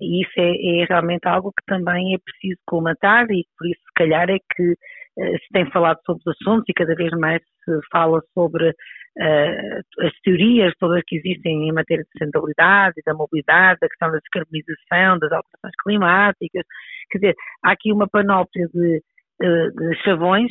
E 0.00 0.22
isso 0.22 0.32
é, 0.38 0.80
é 0.80 0.84
realmente 0.86 1.26
algo 1.26 1.52
que 1.52 1.64
também 1.66 2.14
é 2.14 2.18
preciso 2.18 2.58
colmatar 2.66 3.26
e 3.30 3.44
por 3.58 3.66
isso, 3.66 3.80
se 3.80 3.92
calhar, 3.94 4.30
é 4.30 4.38
que 4.38 4.74
se 5.16 5.48
tem 5.52 5.70
falado 5.70 5.98
sobre 6.06 6.22
os 6.26 6.36
assuntos 6.40 6.64
e 6.68 6.72
cada 6.72 6.94
vez 6.94 7.10
mais 7.18 7.42
se 7.64 7.80
fala 7.90 8.20
sobre 8.34 8.70
uh, 8.70 10.04
as 10.06 10.12
teorias 10.22 10.72
todas 10.78 11.02
que 11.06 11.16
existem 11.16 11.68
em 11.68 11.72
matéria 11.72 12.02
de 12.04 12.10
sustentabilidade, 12.10 13.02
da 13.04 13.14
mobilidade, 13.14 13.80
da 13.80 13.88
questão 13.88 14.10
da 14.10 14.18
descarbonização, 14.18 15.18
das 15.18 15.32
alterações 15.32 15.74
climáticas. 15.82 16.64
Quer 17.10 17.18
dizer, 17.18 17.34
há 17.64 17.72
aqui 17.72 17.92
uma 17.92 18.08
panóplia 18.08 18.66
de, 18.72 19.02
uh, 19.42 19.70
de 19.76 20.02
chavões 20.02 20.50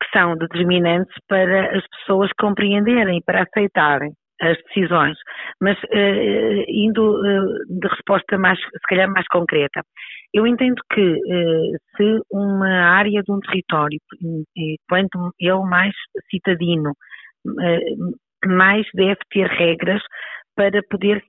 que 0.00 0.18
são 0.18 0.36
determinantes 0.36 1.14
para 1.28 1.76
as 1.76 1.84
pessoas 1.88 2.30
compreenderem, 2.38 3.20
para 3.24 3.42
aceitarem 3.42 4.12
as 4.40 4.56
decisões, 4.68 5.16
mas 5.60 5.76
uh, 5.76 6.64
indo 6.68 7.02
uh, 7.02 7.80
de 7.80 7.88
resposta 7.88 8.38
mais, 8.38 8.58
se 8.60 8.88
calhar 8.88 9.10
mais 9.10 9.26
concreta, 9.26 9.82
eu 10.32 10.46
entendo 10.46 10.80
que 10.92 11.00
uh, 11.00 11.78
se 11.96 12.20
uma 12.30 12.68
área 12.68 13.22
de 13.22 13.32
um 13.32 13.40
território, 13.40 13.98
quanto 14.88 15.32
ele 15.38 15.66
mais 15.68 15.94
citadino, 16.30 16.92
mais 18.44 18.86
deve 18.94 19.18
ter 19.30 19.46
regras 19.48 20.02
para 20.54 20.82
poder 20.90 21.22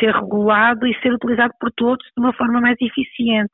ser 0.00 0.14
regulado 0.14 0.86
e 0.86 1.00
ser 1.00 1.12
utilizado 1.12 1.52
por 1.60 1.70
todos 1.72 2.04
de 2.06 2.22
uma 2.22 2.32
forma 2.32 2.60
mais 2.60 2.76
eficiente. 2.80 3.52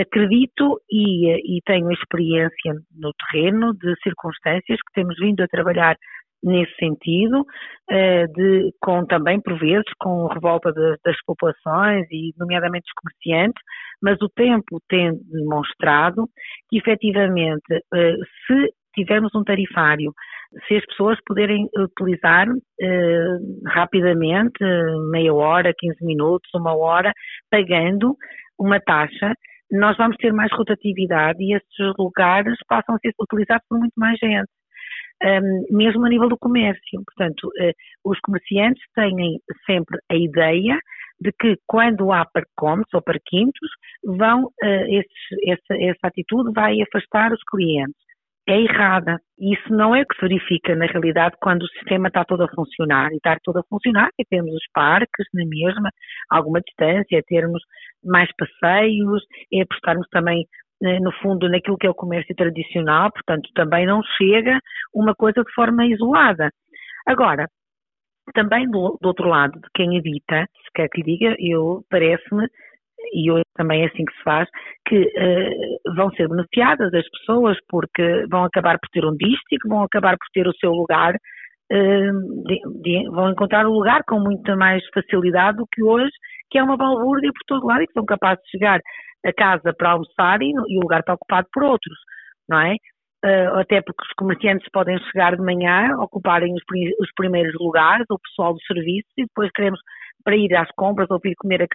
acredito 0.00 0.80
e, 0.90 1.56
e 1.56 1.60
tenho 1.64 1.90
experiência 1.92 2.74
no 2.96 3.12
terreno 3.14 3.74
de 3.74 3.94
circunstâncias 4.02 4.78
que 4.78 4.92
temos 4.94 5.16
vindo 5.18 5.42
a 5.42 5.48
trabalhar 5.48 5.96
nesse 6.42 6.74
sentido, 6.76 7.44
eh, 7.90 8.26
de, 8.28 8.72
com 8.80 9.04
também, 9.06 9.40
por 9.40 9.58
vezes, 9.58 9.84
com 9.98 10.26
revolta 10.26 10.72
de, 10.72 10.96
das 11.04 11.16
populações 11.26 12.06
e, 12.10 12.32
nomeadamente, 12.38 12.84
dos 12.84 12.94
comerciantes, 12.94 13.62
mas 14.02 14.20
o 14.22 14.28
tempo 14.28 14.80
tem 14.88 15.12
demonstrado 15.30 16.26
que, 16.68 16.78
efetivamente, 16.78 17.82
eh, 17.94 18.16
se 18.46 18.72
tivermos 18.94 19.34
um 19.34 19.44
tarifário, 19.44 20.12
se 20.66 20.76
as 20.76 20.86
pessoas 20.86 21.18
puderem 21.26 21.68
utilizar 21.76 22.46
eh, 22.80 23.38
rapidamente, 23.66 24.58
meia 25.10 25.34
hora, 25.34 25.74
15 25.76 26.04
minutos, 26.04 26.50
uma 26.54 26.76
hora, 26.76 27.12
pagando 27.50 28.16
uma 28.58 28.80
taxa, 28.80 29.34
nós 29.70 29.96
vamos 29.96 30.16
ter 30.16 30.32
mais 30.32 30.50
rotatividade 30.52 31.38
e 31.42 31.54
esses 31.54 31.94
lugares 31.98 32.56
passam 32.68 32.96
a 32.96 32.98
ser 32.98 33.12
utilizados 33.20 33.64
por 33.68 33.78
muito 33.78 33.94
mais 33.96 34.18
gente 34.18 34.50
um, 35.22 35.76
mesmo 35.76 36.04
a 36.06 36.08
nível 36.08 36.28
do 36.28 36.38
comércio. 36.38 37.02
Portanto, 37.04 37.46
uh, 37.48 38.10
os 38.10 38.18
comerciantes 38.20 38.82
têm 38.94 39.38
sempre 39.66 39.98
a 40.10 40.16
ideia 40.16 40.78
de 41.20 41.32
que 41.32 41.56
quando 41.66 42.12
há 42.12 42.24
parcómetros 42.24 42.94
ou 42.94 43.02
parquintos, 43.02 43.68
vão, 44.04 44.44
uh, 44.44 44.84
esses, 44.88 45.12
essa, 45.46 45.82
essa 45.82 46.06
atitude 46.06 46.52
vai 46.52 46.80
afastar 46.80 47.32
os 47.32 47.42
clientes. 47.50 48.10
É 48.48 48.58
errada. 48.58 49.18
Isso 49.38 49.72
não 49.72 49.94
é 49.94 50.00
o 50.00 50.06
que 50.06 50.16
se 50.16 50.22
verifica 50.22 50.74
na 50.74 50.86
realidade 50.86 51.36
quando 51.40 51.62
o 51.62 51.68
sistema 51.68 52.08
está 52.08 52.24
todo 52.24 52.42
a 52.42 52.48
funcionar. 52.48 53.12
E 53.12 53.16
está 53.16 53.36
todo 53.44 53.58
a 53.58 53.62
funcionar 53.68 54.08
é 54.18 54.24
termos 54.28 54.54
os 54.54 54.64
parques 54.72 55.26
na 55.34 55.44
mesma, 55.46 55.90
alguma 56.30 56.60
distância, 56.60 57.18
é 57.18 57.22
termos 57.22 57.62
mais 58.02 58.28
passeios, 58.36 59.22
é 59.52 59.60
apostarmos 59.60 60.08
também 60.10 60.46
no 60.80 61.12
fundo, 61.20 61.48
naquilo 61.48 61.76
que 61.76 61.86
é 61.86 61.90
o 61.90 61.94
comércio 61.94 62.34
tradicional, 62.34 63.10
portanto, 63.12 63.50
também 63.54 63.86
não 63.86 64.00
chega 64.16 64.58
uma 64.94 65.14
coisa 65.14 65.42
de 65.44 65.52
forma 65.52 65.86
isolada. 65.86 66.50
Agora, 67.06 67.46
também 68.32 68.68
do, 68.70 68.98
do 69.00 69.08
outro 69.08 69.28
lado, 69.28 69.60
de 69.60 69.68
quem 69.74 69.98
habita, 69.98 70.46
se 70.64 70.70
quer 70.74 70.88
que 70.88 71.02
diga, 71.02 71.34
eu 71.38 71.82
parece-me, 71.90 72.46
e 73.12 73.30
hoje 73.30 73.44
também 73.56 73.82
é 73.82 73.86
assim 73.86 74.04
que 74.04 74.14
se 74.16 74.22
faz, 74.22 74.48
que 74.86 75.00
uh, 75.00 75.94
vão 75.94 76.10
ser 76.12 76.28
beneficiadas 76.28 76.92
as 76.94 77.08
pessoas 77.10 77.56
porque 77.68 78.26
vão 78.30 78.44
acabar 78.44 78.78
por 78.78 78.88
ter 78.90 79.04
um 79.04 79.16
dístico, 79.16 79.68
vão 79.68 79.82
acabar 79.82 80.16
por 80.16 80.26
ter 80.32 80.46
o 80.46 80.54
seu 80.54 80.70
lugar, 80.70 81.14
uh, 81.14 82.44
de, 82.44 82.60
de, 82.82 83.08
vão 83.10 83.30
encontrar 83.30 83.66
o 83.66 83.72
lugar 83.72 84.02
com 84.06 84.20
muita 84.20 84.54
mais 84.56 84.82
facilidade 84.94 85.58
do 85.58 85.66
que 85.72 85.82
hoje, 85.82 86.12
que 86.50 86.58
é 86.58 86.62
uma 86.62 86.76
balbúrdia 86.76 87.30
por 87.32 87.44
todo 87.46 87.66
lado 87.66 87.82
e 87.82 87.86
que 87.86 87.92
são 87.92 88.04
capazes 88.04 88.42
de 88.44 88.50
chegar 88.50 88.80
a 89.24 89.32
casa 89.32 89.72
para 89.76 89.92
almoçar 89.92 90.40
e, 90.42 90.50
e 90.50 90.78
o 90.78 90.80
lugar 90.80 91.00
está 91.00 91.14
ocupado 91.14 91.48
por 91.52 91.62
outros, 91.62 91.96
não 92.48 92.60
é? 92.60 92.76
Uh, 93.22 93.58
até 93.58 93.82
porque 93.82 94.02
os 94.02 94.12
comerciantes 94.14 94.66
podem 94.72 94.98
chegar 95.10 95.36
de 95.36 95.42
manhã, 95.42 95.94
ocuparem 95.98 96.54
os, 96.54 96.62
os, 97.00 97.12
primeiros 97.14 97.54
lugares, 97.60 98.06
o 98.08 98.18
pessoal 98.18 98.54
dos 98.54 98.64
serviços, 98.64 99.12
e 99.18 99.24
depois 99.24 99.50
queremos 99.52 99.78
para 100.24 100.36
ir 100.36 100.54
às 100.56 100.70
compras 100.70 101.10
ou 101.10 101.20
para 101.20 101.30
ir 101.30 101.34
comer 101.36 101.62
a, 101.62 101.66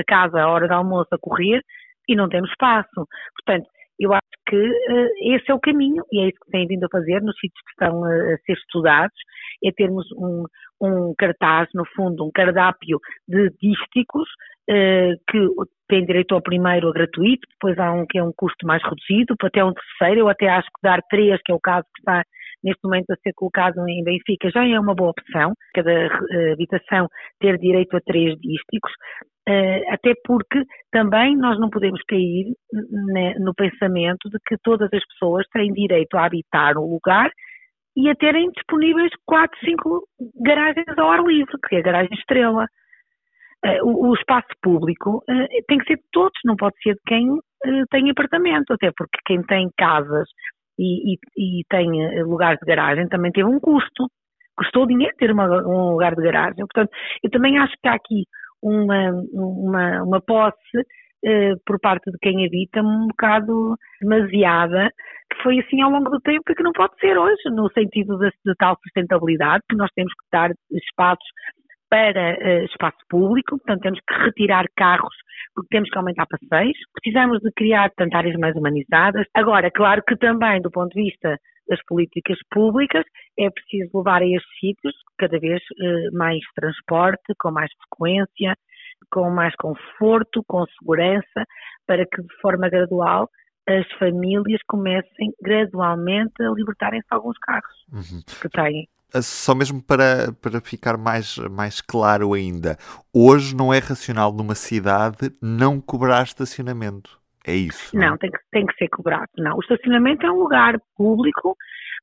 a, 0.00 0.04
casa 0.04 0.40
à 0.40 0.48
hora 0.48 0.66
do 0.66 0.74
almoço 0.74 1.08
a 1.12 1.18
correr 1.18 1.62
e 2.08 2.16
não 2.16 2.28
temos 2.28 2.50
espaço. 2.50 3.06
Portanto, 3.36 3.68
eu 4.00 4.12
acho 4.12 4.22
que 4.48 4.56
uh, 4.56 5.34
esse 5.34 5.48
é 5.48 5.54
o 5.54 5.60
caminho 5.60 6.02
e 6.10 6.20
é 6.20 6.28
isso 6.28 6.38
que 6.44 6.50
tem 6.50 6.66
vindo 6.66 6.84
a 6.84 6.90
fazer 6.90 7.22
nos 7.22 7.38
sítios 7.38 7.62
que 7.64 7.70
estão 7.70 8.04
a, 8.04 8.08
a 8.08 8.38
ser 8.38 8.54
estudados, 8.54 9.16
é 9.64 9.70
termos 9.70 10.04
um, 10.16 10.44
um, 10.80 11.14
cartaz, 11.16 11.68
no 11.74 11.84
fundo, 11.94 12.24
um 12.26 12.30
cardápio 12.32 12.98
de 13.28 13.50
dísticos 13.60 14.28
uh, 14.28 14.57
que 14.68 15.48
tem 15.88 16.04
direito 16.04 16.34
ao 16.34 16.42
primeiro 16.42 16.88
a 16.88 16.92
gratuito, 16.92 17.48
depois 17.50 17.78
há 17.78 17.90
um 17.92 18.04
que 18.06 18.18
é 18.18 18.22
um 18.22 18.32
custo 18.36 18.66
mais 18.66 18.82
reduzido, 18.82 19.34
até 19.42 19.64
um 19.64 19.72
terceiro, 19.72 20.20
eu 20.20 20.28
até 20.28 20.48
acho 20.48 20.66
que 20.66 20.82
dar 20.82 21.00
três, 21.08 21.40
que 21.42 21.50
é 21.50 21.54
o 21.54 21.60
caso 21.60 21.86
que 21.94 22.00
está 22.00 22.22
neste 22.62 22.80
momento 22.84 23.10
a 23.10 23.16
ser 23.22 23.32
colocado 23.34 23.86
em 23.88 24.02
Benfica, 24.04 24.50
já 24.50 24.66
é 24.66 24.78
uma 24.78 24.94
boa 24.94 25.10
opção, 25.10 25.52
cada 25.74 26.08
uh, 26.08 26.52
habitação 26.52 27.08
ter 27.40 27.56
direito 27.58 27.96
a 27.96 28.00
três 28.00 28.34
dísticos, 28.40 28.92
uh, 29.48 29.92
até 29.94 30.12
porque 30.24 30.62
também 30.90 31.36
nós 31.36 31.58
não 31.58 31.70
podemos 31.70 32.02
cair 32.02 32.52
no 33.38 33.54
pensamento 33.54 34.28
de 34.28 34.38
que 34.46 34.56
todas 34.62 34.92
as 34.92 35.06
pessoas 35.06 35.46
têm 35.52 35.72
direito 35.72 36.16
a 36.16 36.26
habitar 36.26 36.76
um 36.76 36.92
lugar 36.92 37.30
e 37.96 38.08
a 38.08 38.14
terem 38.14 38.50
disponíveis 38.50 39.10
quatro, 39.26 39.58
cinco 39.64 40.04
garagens 40.44 40.86
ao 40.96 41.10
ar 41.10 41.22
livre, 41.24 41.52
que 41.68 41.76
é 41.76 41.78
a 41.78 41.82
garagem 41.82 42.16
estrela. 42.16 42.66
Uh, 43.64 43.84
o, 43.84 44.10
o, 44.10 44.14
espaço 44.14 44.46
público 44.62 45.16
uh, 45.16 45.64
tem 45.66 45.78
que 45.78 45.86
ser 45.86 45.96
de 45.96 46.04
todos, 46.12 46.38
não 46.44 46.54
pode 46.54 46.76
ser 46.80 46.94
de 46.94 47.00
quem 47.06 47.28
uh, 47.28 47.40
tem 47.90 48.08
apartamento, 48.08 48.72
até 48.72 48.92
porque 48.96 49.18
quem 49.26 49.42
tem 49.42 49.68
casas 49.76 50.28
e, 50.78 51.14
e, 51.14 51.18
e 51.36 51.64
tem 51.68 52.22
lugares 52.22 52.60
de 52.60 52.66
garagem 52.66 53.08
também 53.08 53.32
teve 53.32 53.48
um 53.48 53.58
custo. 53.58 54.06
Custou 54.56 54.86
dinheiro 54.86 55.14
ter 55.18 55.32
uma, 55.32 55.46
um 55.66 55.90
lugar 55.90 56.14
de 56.14 56.22
garagem. 56.22 56.58
Portanto, 56.58 56.90
eu 57.22 57.30
também 57.30 57.58
acho 57.58 57.74
que 57.82 57.88
há 57.88 57.94
aqui 57.94 58.24
uma, 58.62 59.10
uma, 59.32 60.02
uma 60.04 60.20
posse 60.20 60.84
por 61.66 61.80
parte 61.80 62.10
de 62.12 62.18
quem 62.22 62.46
habita 62.46 62.80
um 62.80 63.08
bocado 63.08 63.76
demasiada, 64.00 64.88
que 65.32 65.42
foi 65.42 65.58
assim 65.58 65.82
ao 65.82 65.90
longo 65.90 66.10
do 66.10 66.20
tempo 66.20 66.44
e 66.48 66.54
que 66.54 66.62
não 66.62 66.72
pode 66.72 66.96
ser 67.00 67.18
hoje, 67.18 67.42
no 67.50 67.68
sentido 67.72 68.16
de, 68.18 68.30
de 68.46 68.54
tal 68.56 68.76
sustentabilidade, 68.82 69.64
que 69.68 69.76
nós 69.76 69.90
temos 69.96 70.12
que 70.12 70.26
dar 70.30 70.50
espaços 70.70 71.26
para 71.88 72.34
uh, 72.34 72.64
espaço 72.64 72.98
público, 73.08 73.58
portanto 73.58 73.82
temos 73.82 74.00
que 74.00 74.14
retirar 74.24 74.66
carros 74.76 75.14
porque 75.54 75.68
temos 75.70 75.90
que 75.90 75.98
aumentar 75.98 76.26
passeios, 76.26 76.78
precisamos 76.92 77.40
de 77.40 77.50
criar 77.52 77.88
portanto, 77.90 78.14
áreas 78.14 78.38
mais 78.38 78.54
humanizadas. 78.54 79.26
Agora, 79.34 79.70
claro 79.70 80.02
que 80.06 80.16
também 80.16 80.60
do 80.60 80.70
ponto 80.70 80.94
de 80.94 81.02
vista 81.02 81.36
das 81.68 81.82
políticas 81.86 82.38
públicas 82.50 83.04
é 83.38 83.50
preciso 83.50 83.98
levar 83.98 84.22
a 84.22 84.26
estes 84.26 84.58
sítios 84.60 84.94
cada 85.18 85.38
vez 85.38 85.60
uh, 85.60 86.16
mais 86.16 86.40
transporte, 86.54 87.34
com 87.38 87.50
mais 87.50 87.70
frequência, 87.74 88.56
com 89.10 89.30
mais 89.30 89.54
conforto, 89.56 90.42
com 90.46 90.64
segurança, 90.78 91.44
para 91.86 92.04
que 92.06 92.22
de 92.22 92.34
forma 92.40 92.68
gradual 92.68 93.28
as 93.68 93.86
famílias 93.98 94.60
comecem 94.66 95.32
gradualmente 95.42 96.42
a 96.42 96.50
libertarem-se 96.50 97.06
alguns 97.10 97.36
carros 97.38 97.84
uhum. 97.92 98.22
que 98.40 98.48
têm. 98.48 98.88
Só 99.22 99.54
mesmo 99.54 99.82
para, 99.82 100.32
para 100.42 100.60
ficar 100.60 100.98
mais, 100.98 101.38
mais 101.50 101.80
claro 101.80 102.34
ainda, 102.34 102.76
hoje 103.14 103.56
não 103.56 103.72
é 103.72 103.78
racional 103.78 104.32
numa 104.32 104.54
cidade 104.54 105.30
não 105.42 105.80
cobrar 105.80 106.22
estacionamento. 106.22 107.18
É 107.46 107.54
isso? 107.54 107.96
Não, 107.96 108.08
não 108.08 108.14
é? 108.14 108.18
tem, 108.18 108.30
que, 108.30 108.38
tem 108.50 108.66
que 108.66 108.74
ser 108.74 108.88
cobrado. 108.88 109.30
Não, 109.38 109.56
o 109.56 109.60
estacionamento 109.60 110.26
é 110.26 110.30
um 110.30 110.38
lugar 110.38 110.78
público, 110.96 111.56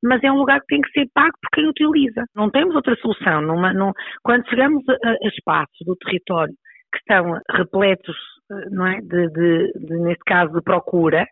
mas 0.04 0.24
é 0.24 0.32
um 0.32 0.38
lugar 0.38 0.60
que 0.62 0.68
tem 0.68 0.82
que 0.82 0.92
ser 0.92 1.08
pago 1.14 1.34
por 1.42 1.50
quem 1.54 1.70
utiliza. 1.70 2.26
Não 2.36 2.50
temos 2.50 2.76
outra 2.76 2.96
solução. 2.96 3.42
Numa, 3.42 3.72
num, 3.72 3.92
quando 4.24 4.48
chegamos 4.50 4.84
a, 4.90 5.10
a 5.10 5.28
espaços 5.28 5.78
do 5.86 5.96
território 5.98 6.54
que 6.92 6.98
estão 6.98 7.40
repletos, 7.52 8.16
eh, 8.52 8.70
não 8.72 8.88
é, 8.88 9.02
de, 9.02 9.30
de, 9.30 9.74
de, 9.74 10.00
neste 10.00 10.24
caso, 10.26 10.54
de 10.54 10.62
procura, 10.62 11.28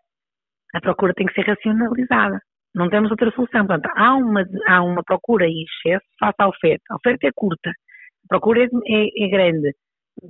a 0.74 0.80
procura 0.80 1.14
tem 1.14 1.26
que 1.26 1.34
ser 1.34 1.46
racionalizada. 1.46 2.40
Não 2.74 2.88
temos 2.88 3.10
outra 3.10 3.30
solução. 3.30 3.66
Portanto, 3.66 3.90
há 3.94 4.16
uma, 4.16 4.44
há 4.66 4.82
uma 4.82 5.02
procura 5.02 5.46
em 5.46 5.64
excesso 5.64 6.04
face 6.18 6.36
à 6.38 6.48
oferta. 6.48 6.84
A 6.90 6.96
oferta 6.96 7.26
é 7.26 7.30
curta, 7.34 7.70
a 7.70 8.28
procura 8.28 8.64
é, 8.64 8.68
é, 8.86 9.24
é 9.24 9.28
grande. 9.28 9.72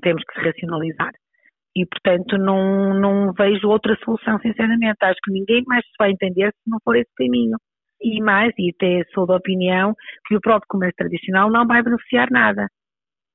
Temos 0.02 0.22
que 0.24 0.40
racionalizar. 0.40 1.12
E, 1.76 1.84
portanto, 1.86 2.38
não, 2.38 2.94
não 2.94 3.32
vejo 3.32 3.68
outra 3.68 3.96
solução, 4.04 4.38
sinceramente. 4.40 4.98
Acho 5.02 5.18
que 5.24 5.32
ninguém 5.32 5.62
mais 5.66 5.84
se 5.84 5.92
vai 5.98 6.10
entender 6.10 6.52
se 6.52 6.70
não 6.70 6.78
for 6.84 6.96
esse 6.96 7.10
caminho. 7.16 7.56
E 8.00 8.20
mais, 8.22 8.52
e 8.58 8.70
até 8.70 9.02
sou 9.12 9.26
da 9.26 9.36
opinião 9.36 9.94
que 10.26 10.36
o 10.36 10.40
próprio 10.40 10.68
comércio 10.68 10.96
tradicional 10.96 11.50
não 11.50 11.66
vai 11.66 11.82
beneficiar 11.82 12.28
nada 12.30 12.68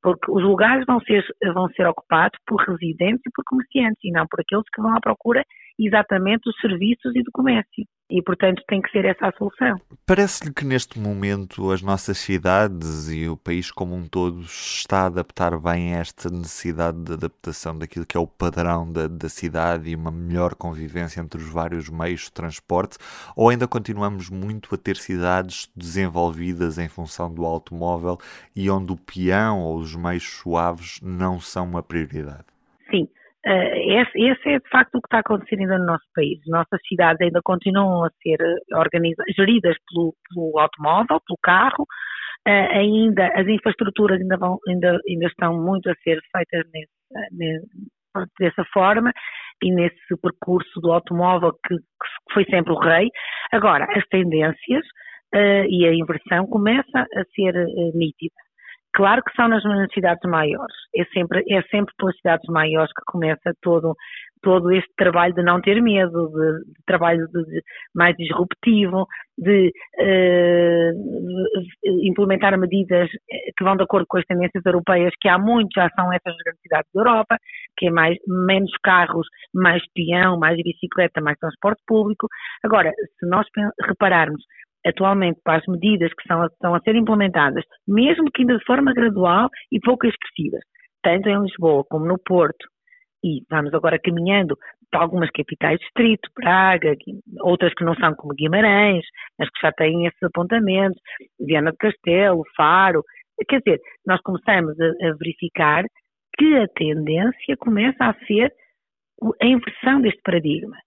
porque 0.01 0.32
os 0.32 0.44
lugares 0.44 0.86
vão 0.86 1.00
ser, 1.01 1.24
vão 1.54 1.68
ser 1.70 1.86
ocupados 1.86 2.39
por 2.48 2.62
residentes 2.62 3.22
e 3.25 3.32
por 3.34 3.44
comerciantes, 3.46 4.00
e 4.04 4.12
não 4.12 4.25
por 4.28 4.39
aqueles 4.42 4.66
que 4.74 4.82
vão 4.82 4.96
à 4.96 5.00
procura 5.00 5.44
exatamente 5.79 6.41
dos 6.45 6.59
serviços 6.59 7.15
e 7.15 7.24
do 7.24 7.31
comércio. 7.31 7.86
E, 8.12 8.24
portanto, 8.24 8.63
tem 8.67 8.81
que 8.81 8.89
ser 8.89 9.05
essa 9.05 9.27
a 9.27 9.31
solução. 9.33 9.79
Parece-lhe 10.03 10.51
que 10.51 10.65
neste 10.65 11.00
momento 11.00 11.71
as 11.71 11.83
nossas 11.83 12.17
cidades 12.17 13.07
e 13.07 13.29
o 13.29 13.38
país 13.38 13.71
como 13.71 13.95
um 13.95 14.07
todo 14.07 14.41
está 14.41 15.01
a 15.01 15.05
adaptar 15.05 15.55
bem 15.59 15.93
a 15.93 16.00
esta 16.00 16.27
necessidade 16.27 16.98
de 17.03 17.13
adaptação 17.13 17.77
daquilo 17.77 18.07
que 18.07 18.17
é 18.17 18.19
o 18.19 18.25
padrão 18.25 18.91
da, 18.91 19.07
da 19.07 19.29
cidade 19.29 19.91
e 19.91 19.95
uma 19.95 20.09
melhor 20.09 20.55
convivência 20.55 21.21
entre 21.21 21.39
os 21.39 21.50
vários 21.50 21.88
meios 21.88 22.21
de 22.21 22.31
transporte? 22.31 22.98
Ou 23.36 23.50
ainda 23.50 23.67
continuamos 23.67 24.27
muito 24.31 24.74
a 24.74 24.77
ter 24.77 24.98
cidades 24.98 25.71
desenvolvidas 25.75 26.79
em 26.79 26.89
função 26.89 27.31
do 27.31 27.45
automóvel 27.45 28.17
e 28.55 28.71
onde 28.71 28.91
o 28.91 28.98
peão 28.98 29.62
ou 29.62 29.77
os 29.77 29.95
meios 29.95 30.24
suaves 30.24 31.00
não 31.03 31.39
são 31.39 31.63
uma 31.63 31.83
prioridade? 31.83 32.45
Sim, 32.89 33.07
esse, 33.46 34.22
esse, 34.22 34.50
é 34.50 34.60
de 34.60 34.69
facto 34.69 34.96
o 34.96 35.01
que 35.01 35.08
está 35.08 35.17
a 35.17 35.19
acontecer 35.22 35.58
ainda 35.60 35.77
no 35.77 35.86
nosso 35.86 36.05
país. 36.13 36.39
Nossas 36.48 36.79
cidades 36.88 37.22
ainda 37.22 37.39
continuam 37.43 38.03
a 38.03 38.10
ser 38.22 38.38
eh, 38.41 39.34
geridas 39.36 39.75
pelo, 39.89 40.13
pelo, 40.29 40.60
automóvel, 40.60 41.22
pelo 41.25 41.39
carro, 41.41 41.84
uh, 42.48 42.77
ainda 42.77 43.27
as 43.36 43.48
infraestruturas 43.48 44.19
ainda, 44.19 44.38
vão, 44.38 44.60
ainda, 44.67 45.00
ainda, 45.08 45.25
estão 45.27 45.58
muito 45.62 45.89
a 45.89 45.96
ser 46.03 46.19
feitas 46.31 46.69
nesse, 46.74 47.31
nesse, 47.31 48.31
dessa 48.39 48.65
forma 48.74 49.13
e 49.63 49.72
nesse 49.72 50.17
percurso 50.22 50.81
do 50.81 50.91
automóvel 50.91 51.53
que, 51.65 51.75
que 51.75 52.34
foi 52.34 52.43
sempre 52.46 52.74
o 52.74 52.79
rei. 52.79 53.10
Agora, 53.53 53.86
as 53.96 54.05
tendências 54.08 54.86
uh, 55.34 55.65
e 55.69 55.88
a 55.88 55.93
inversão 55.93 56.46
começa 56.48 57.00
a 57.00 57.24
ser 57.36 57.53
nítida. 57.93 58.36
Claro 59.00 59.24
que 59.24 59.34
são 59.34 59.48
nas 59.48 59.63
cidades 59.94 60.29
maiores, 60.29 60.75
é 60.94 61.06
sempre, 61.13 61.41
é 61.50 61.62
sempre 61.72 61.96
pelas 61.98 62.18
cidades 62.18 62.46
maiores 62.50 62.91
que 62.91 63.01
começa 63.06 63.53
todo, 63.62 63.96
todo 64.41 64.70
este 64.74 64.91
trabalho 64.98 65.34
de 65.34 65.41
não 65.41 65.62
ter 65.62 65.82
medo, 65.82 66.27
de, 66.27 66.65
de 66.65 66.84
trabalho 66.86 67.25
de, 67.29 67.46
de, 67.46 67.62
mais 67.96 68.13
disruptivo, 68.18 69.08
de, 69.38 69.72
uh, 70.01 70.91
implementar 72.10 72.60
medidas 72.60 73.10
que 73.58 73.63
vão 73.63 73.77
de 73.77 73.84
acordo 73.84 74.06
com 74.06 74.18
as 74.18 74.25
tendências 74.25 74.65
europeias, 74.65 75.13
que 75.22 75.29
há 75.29 75.38
muito 75.38 75.70
já 75.74 75.89
são 75.91 76.12
essas 76.12 76.36
grandes 76.44 76.62
cidades 76.62 76.91
da 76.94 77.00
Europa, 77.00 77.38
que 77.77 77.88
é 77.88 77.91
mais, 77.91 78.18
menos 78.27 78.72
carros, 78.84 79.29
mais 79.53 79.82
peão, 79.94 80.38
mais 80.38 80.58
bicicleta, 80.62 81.22
mais 81.22 81.38
transporte 81.39 81.82
público. 81.88 82.27
Agora, 82.65 82.91
se 83.18 83.25
nós 83.25 83.48
repararmos 83.82 84.44
atualmente 84.86 85.39
para 85.43 85.57
as 85.59 85.65
medidas 85.67 86.12
que 86.13 86.27
são, 86.27 86.45
estão 86.45 86.75
a 86.75 86.79
ser 86.81 86.96
implementadas, 86.96 87.63
mesmo 87.87 88.29
que 88.31 88.42
ainda 88.42 88.57
de 88.57 88.65
forma 88.65 88.94
gradual 88.94 89.50
e 89.72 89.79
pouco 89.79 90.07
expressivas, 90.07 90.61
tanto 91.03 91.29
em 91.29 91.42
Lisboa 91.42 91.83
como 91.89 92.05
no 92.05 92.18
Porto, 92.18 92.68
e 93.24 93.42
vamos 93.50 93.74
agora 93.74 94.00
caminhando 94.00 94.57
para 94.89 95.01
algumas 95.01 95.29
capitais 95.31 95.77
de 95.77 95.85
distrito, 95.85 96.29
Braga, 96.35 96.96
outras 97.42 97.74
que 97.74 97.83
não 97.83 97.94
são 97.96 98.15
como 98.15 98.33
Guimarães, 98.33 99.05
mas 99.37 99.50
que 99.50 99.59
já 99.61 99.72
têm 99.72 100.07
esses 100.07 100.24
apontamentos, 100.24 101.00
Viana 101.39 101.72
do 101.72 101.77
Castelo, 101.77 102.44
Faro, 102.55 103.03
quer 103.48 103.59
dizer, 103.59 103.79
nós 104.05 104.20
começamos 104.22 104.75
a, 104.79 104.85
a 104.85 105.13
verificar 105.13 105.83
que 106.37 106.55
a 106.55 106.68
tendência 106.70 107.57
começa 107.57 108.05
a 108.05 108.13
ser 108.25 108.51
a 109.42 109.46
inversão 109.46 110.01
deste 110.01 110.22
paradigma. 110.24 110.77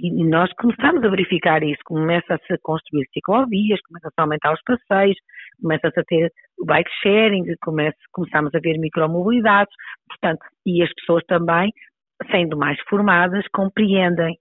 E 0.00 0.24
nós 0.24 0.52
começamos 0.54 1.02
a 1.02 1.08
verificar 1.08 1.62
isso, 1.64 1.80
começa-se 1.84 2.52
a 2.52 2.58
construir 2.62 3.04
ciclovias, 3.12 3.80
começa-se 3.82 4.14
a 4.16 4.22
aumentar 4.22 4.52
os 4.52 4.62
passeios, 4.62 5.16
começa-se 5.60 5.98
a 5.98 6.04
ter 6.04 6.32
bike 6.64 6.90
sharing, 7.02 7.44
começa, 7.60 7.96
começamos 8.12 8.54
a 8.54 8.60
ver 8.60 8.78
micromobilidades, 8.78 9.74
portanto, 10.08 10.46
e 10.64 10.84
as 10.84 10.94
pessoas 10.94 11.24
também, 11.26 11.72
sendo 12.30 12.56
mais 12.56 12.78
formadas, 12.88 13.44
compreendem. 13.52 14.36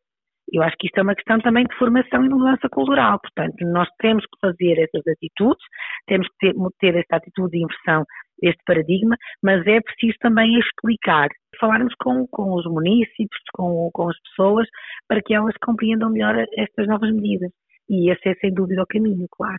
Eu 0.54 0.62
acho 0.62 0.78
que 0.78 0.88
isto 0.88 1.00
é 1.00 1.02
uma 1.02 1.16
questão 1.16 1.40
também 1.40 1.66
de 1.66 1.76
formação 1.76 2.24
e 2.24 2.30
mudança 2.30 2.70
cultural, 2.70 3.20
portanto, 3.20 3.56
nós 3.66 3.90
temos 4.00 4.24
que 4.26 4.40
fazer 4.40 4.80
essas 4.80 5.06
atitudes, 5.08 5.66
temos 6.06 6.28
que 6.28 6.38
ter, 6.38 6.54
ter 6.80 6.96
esta 7.00 7.18
atitude 7.18 7.52
de 7.52 7.64
inversão 7.64 8.06
este 8.42 8.62
paradigma, 8.66 9.16
mas 9.42 9.66
é 9.66 9.80
preciso 9.82 10.18
também 10.20 10.58
explicar, 10.60 11.30
falarmos 11.60 11.94
com, 12.00 12.28
com 12.28 12.54
os 12.54 12.66
municípios, 12.66 13.42
com, 13.54 13.90
com 13.94 14.10
as 14.10 14.18
pessoas, 14.22 14.68
para 15.08 15.22
que 15.22 15.34
elas 15.34 15.56
compreendam 15.64 16.10
melhor 16.10 16.36
estas 16.58 16.88
novas 16.88 17.14
medidas. 17.14 17.52
E 17.90 18.12
esse 18.12 18.30
é 18.30 18.36
sem 18.36 18.54
dúvida 18.54 18.84
o 18.84 18.88
caminho, 18.88 19.26
claro. 19.32 19.58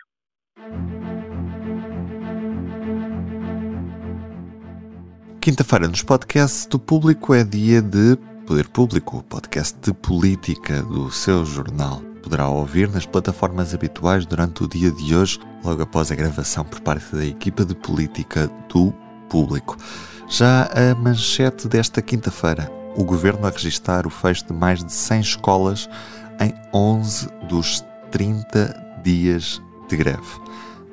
Quinta-feira 5.40 5.88
nos 5.88 6.02
podcasts 6.02 6.66
do 6.66 6.78
Público 6.78 7.32
é 7.32 7.42
dia 7.42 7.80
de 7.80 8.16
Poder 8.46 8.68
Público, 8.68 9.24
podcast 9.24 9.78
de 9.80 9.94
política 9.94 10.82
do 10.82 11.10
seu 11.10 11.44
jornal 11.44 12.02
poderá 12.28 12.46
ouvir 12.46 12.90
nas 12.90 13.06
plataformas 13.06 13.72
habituais 13.72 14.26
durante 14.26 14.62
o 14.62 14.68
dia 14.68 14.90
de 14.90 15.16
hoje, 15.16 15.40
logo 15.64 15.80
após 15.80 16.12
a 16.12 16.14
gravação 16.14 16.62
por 16.62 16.78
parte 16.80 17.16
da 17.16 17.24
equipa 17.24 17.64
de 17.64 17.74
política 17.74 18.50
do 18.68 18.92
público. 19.30 19.78
Já 20.28 20.64
a 20.64 20.94
manchete 20.94 21.66
desta 21.66 22.02
quinta-feira, 22.02 22.70
o 22.94 23.02
governo 23.02 23.46
a 23.46 23.50
registrar 23.50 24.06
o 24.06 24.10
fecho 24.10 24.46
de 24.46 24.52
mais 24.52 24.84
de 24.84 24.92
100 24.92 25.20
escolas 25.20 25.88
em 26.38 26.52
11 26.74 27.30
dos 27.48 27.82
30 28.10 29.00
dias 29.02 29.62
de 29.88 29.96
greve. 29.96 30.20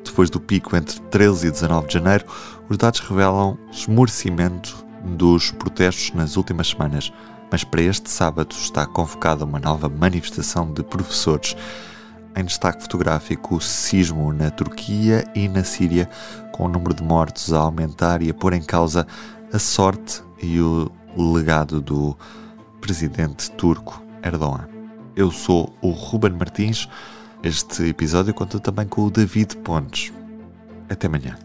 Depois 0.05 0.29
do 0.29 0.39
pico 0.39 0.73
entre 0.77 1.01
13 1.01 1.47
e 1.47 1.51
19 1.51 1.87
de 1.87 1.95
janeiro, 1.95 2.25
os 2.69 2.77
dados 2.77 3.01
revelam 3.01 3.57
esmorecimento 3.69 4.85
dos 5.03 5.51
protestos 5.51 6.13
nas 6.13 6.37
últimas 6.37 6.69
semanas 6.69 7.11
mas 7.51 7.63
para 7.63 7.81
este 7.81 8.09
sábado 8.09 8.55
está 8.55 8.85
convocada 8.85 9.45
uma 9.45 9.59
nova 9.59 9.89
manifestação 9.89 10.71
de 10.71 10.83
professores. 10.83 11.55
Em 12.35 12.43
destaque 12.43 12.81
fotográfico, 12.81 13.55
o 13.55 13.61
sismo 13.61 14.33
na 14.33 14.51
Turquia 14.51 15.25
e 15.33 15.47
na 15.47 15.63
Síria, 15.63 16.09
com 16.51 16.65
o 16.65 16.67
número 16.67 16.93
de 16.93 17.03
mortos 17.03 17.53
a 17.53 17.59
aumentar 17.59 18.21
e 18.21 18.29
a 18.29 18.33
pôr 18.33 18.53
em 18.53 18.61
causa 18.61 19.07
a 19.53 19.59
sorte 19.59 20.21
e 20.41 20.59
o 20.59 20.91
legado 21.15 21.79
do 21.79 22.17
presidente 22.81 23.49
turco 23.51 24.03
Erdogan. 24.21 24.67
Eu 25.15 25.31
sou 25.31 25.73
o 25.81 25.91
Ruben 25.91 26.33
Martins. 26.33 26.89
Este 27.41 27.83
episódio 27.83 28.33
conta 28.33 28.59
também 28.59 28.85
com 28.85 29.05
o 29.05 29.09
David 29.09 29.55
Pontes. 29.57 30.11
Até 30.89 31.07
amanhã. 31.07 31.44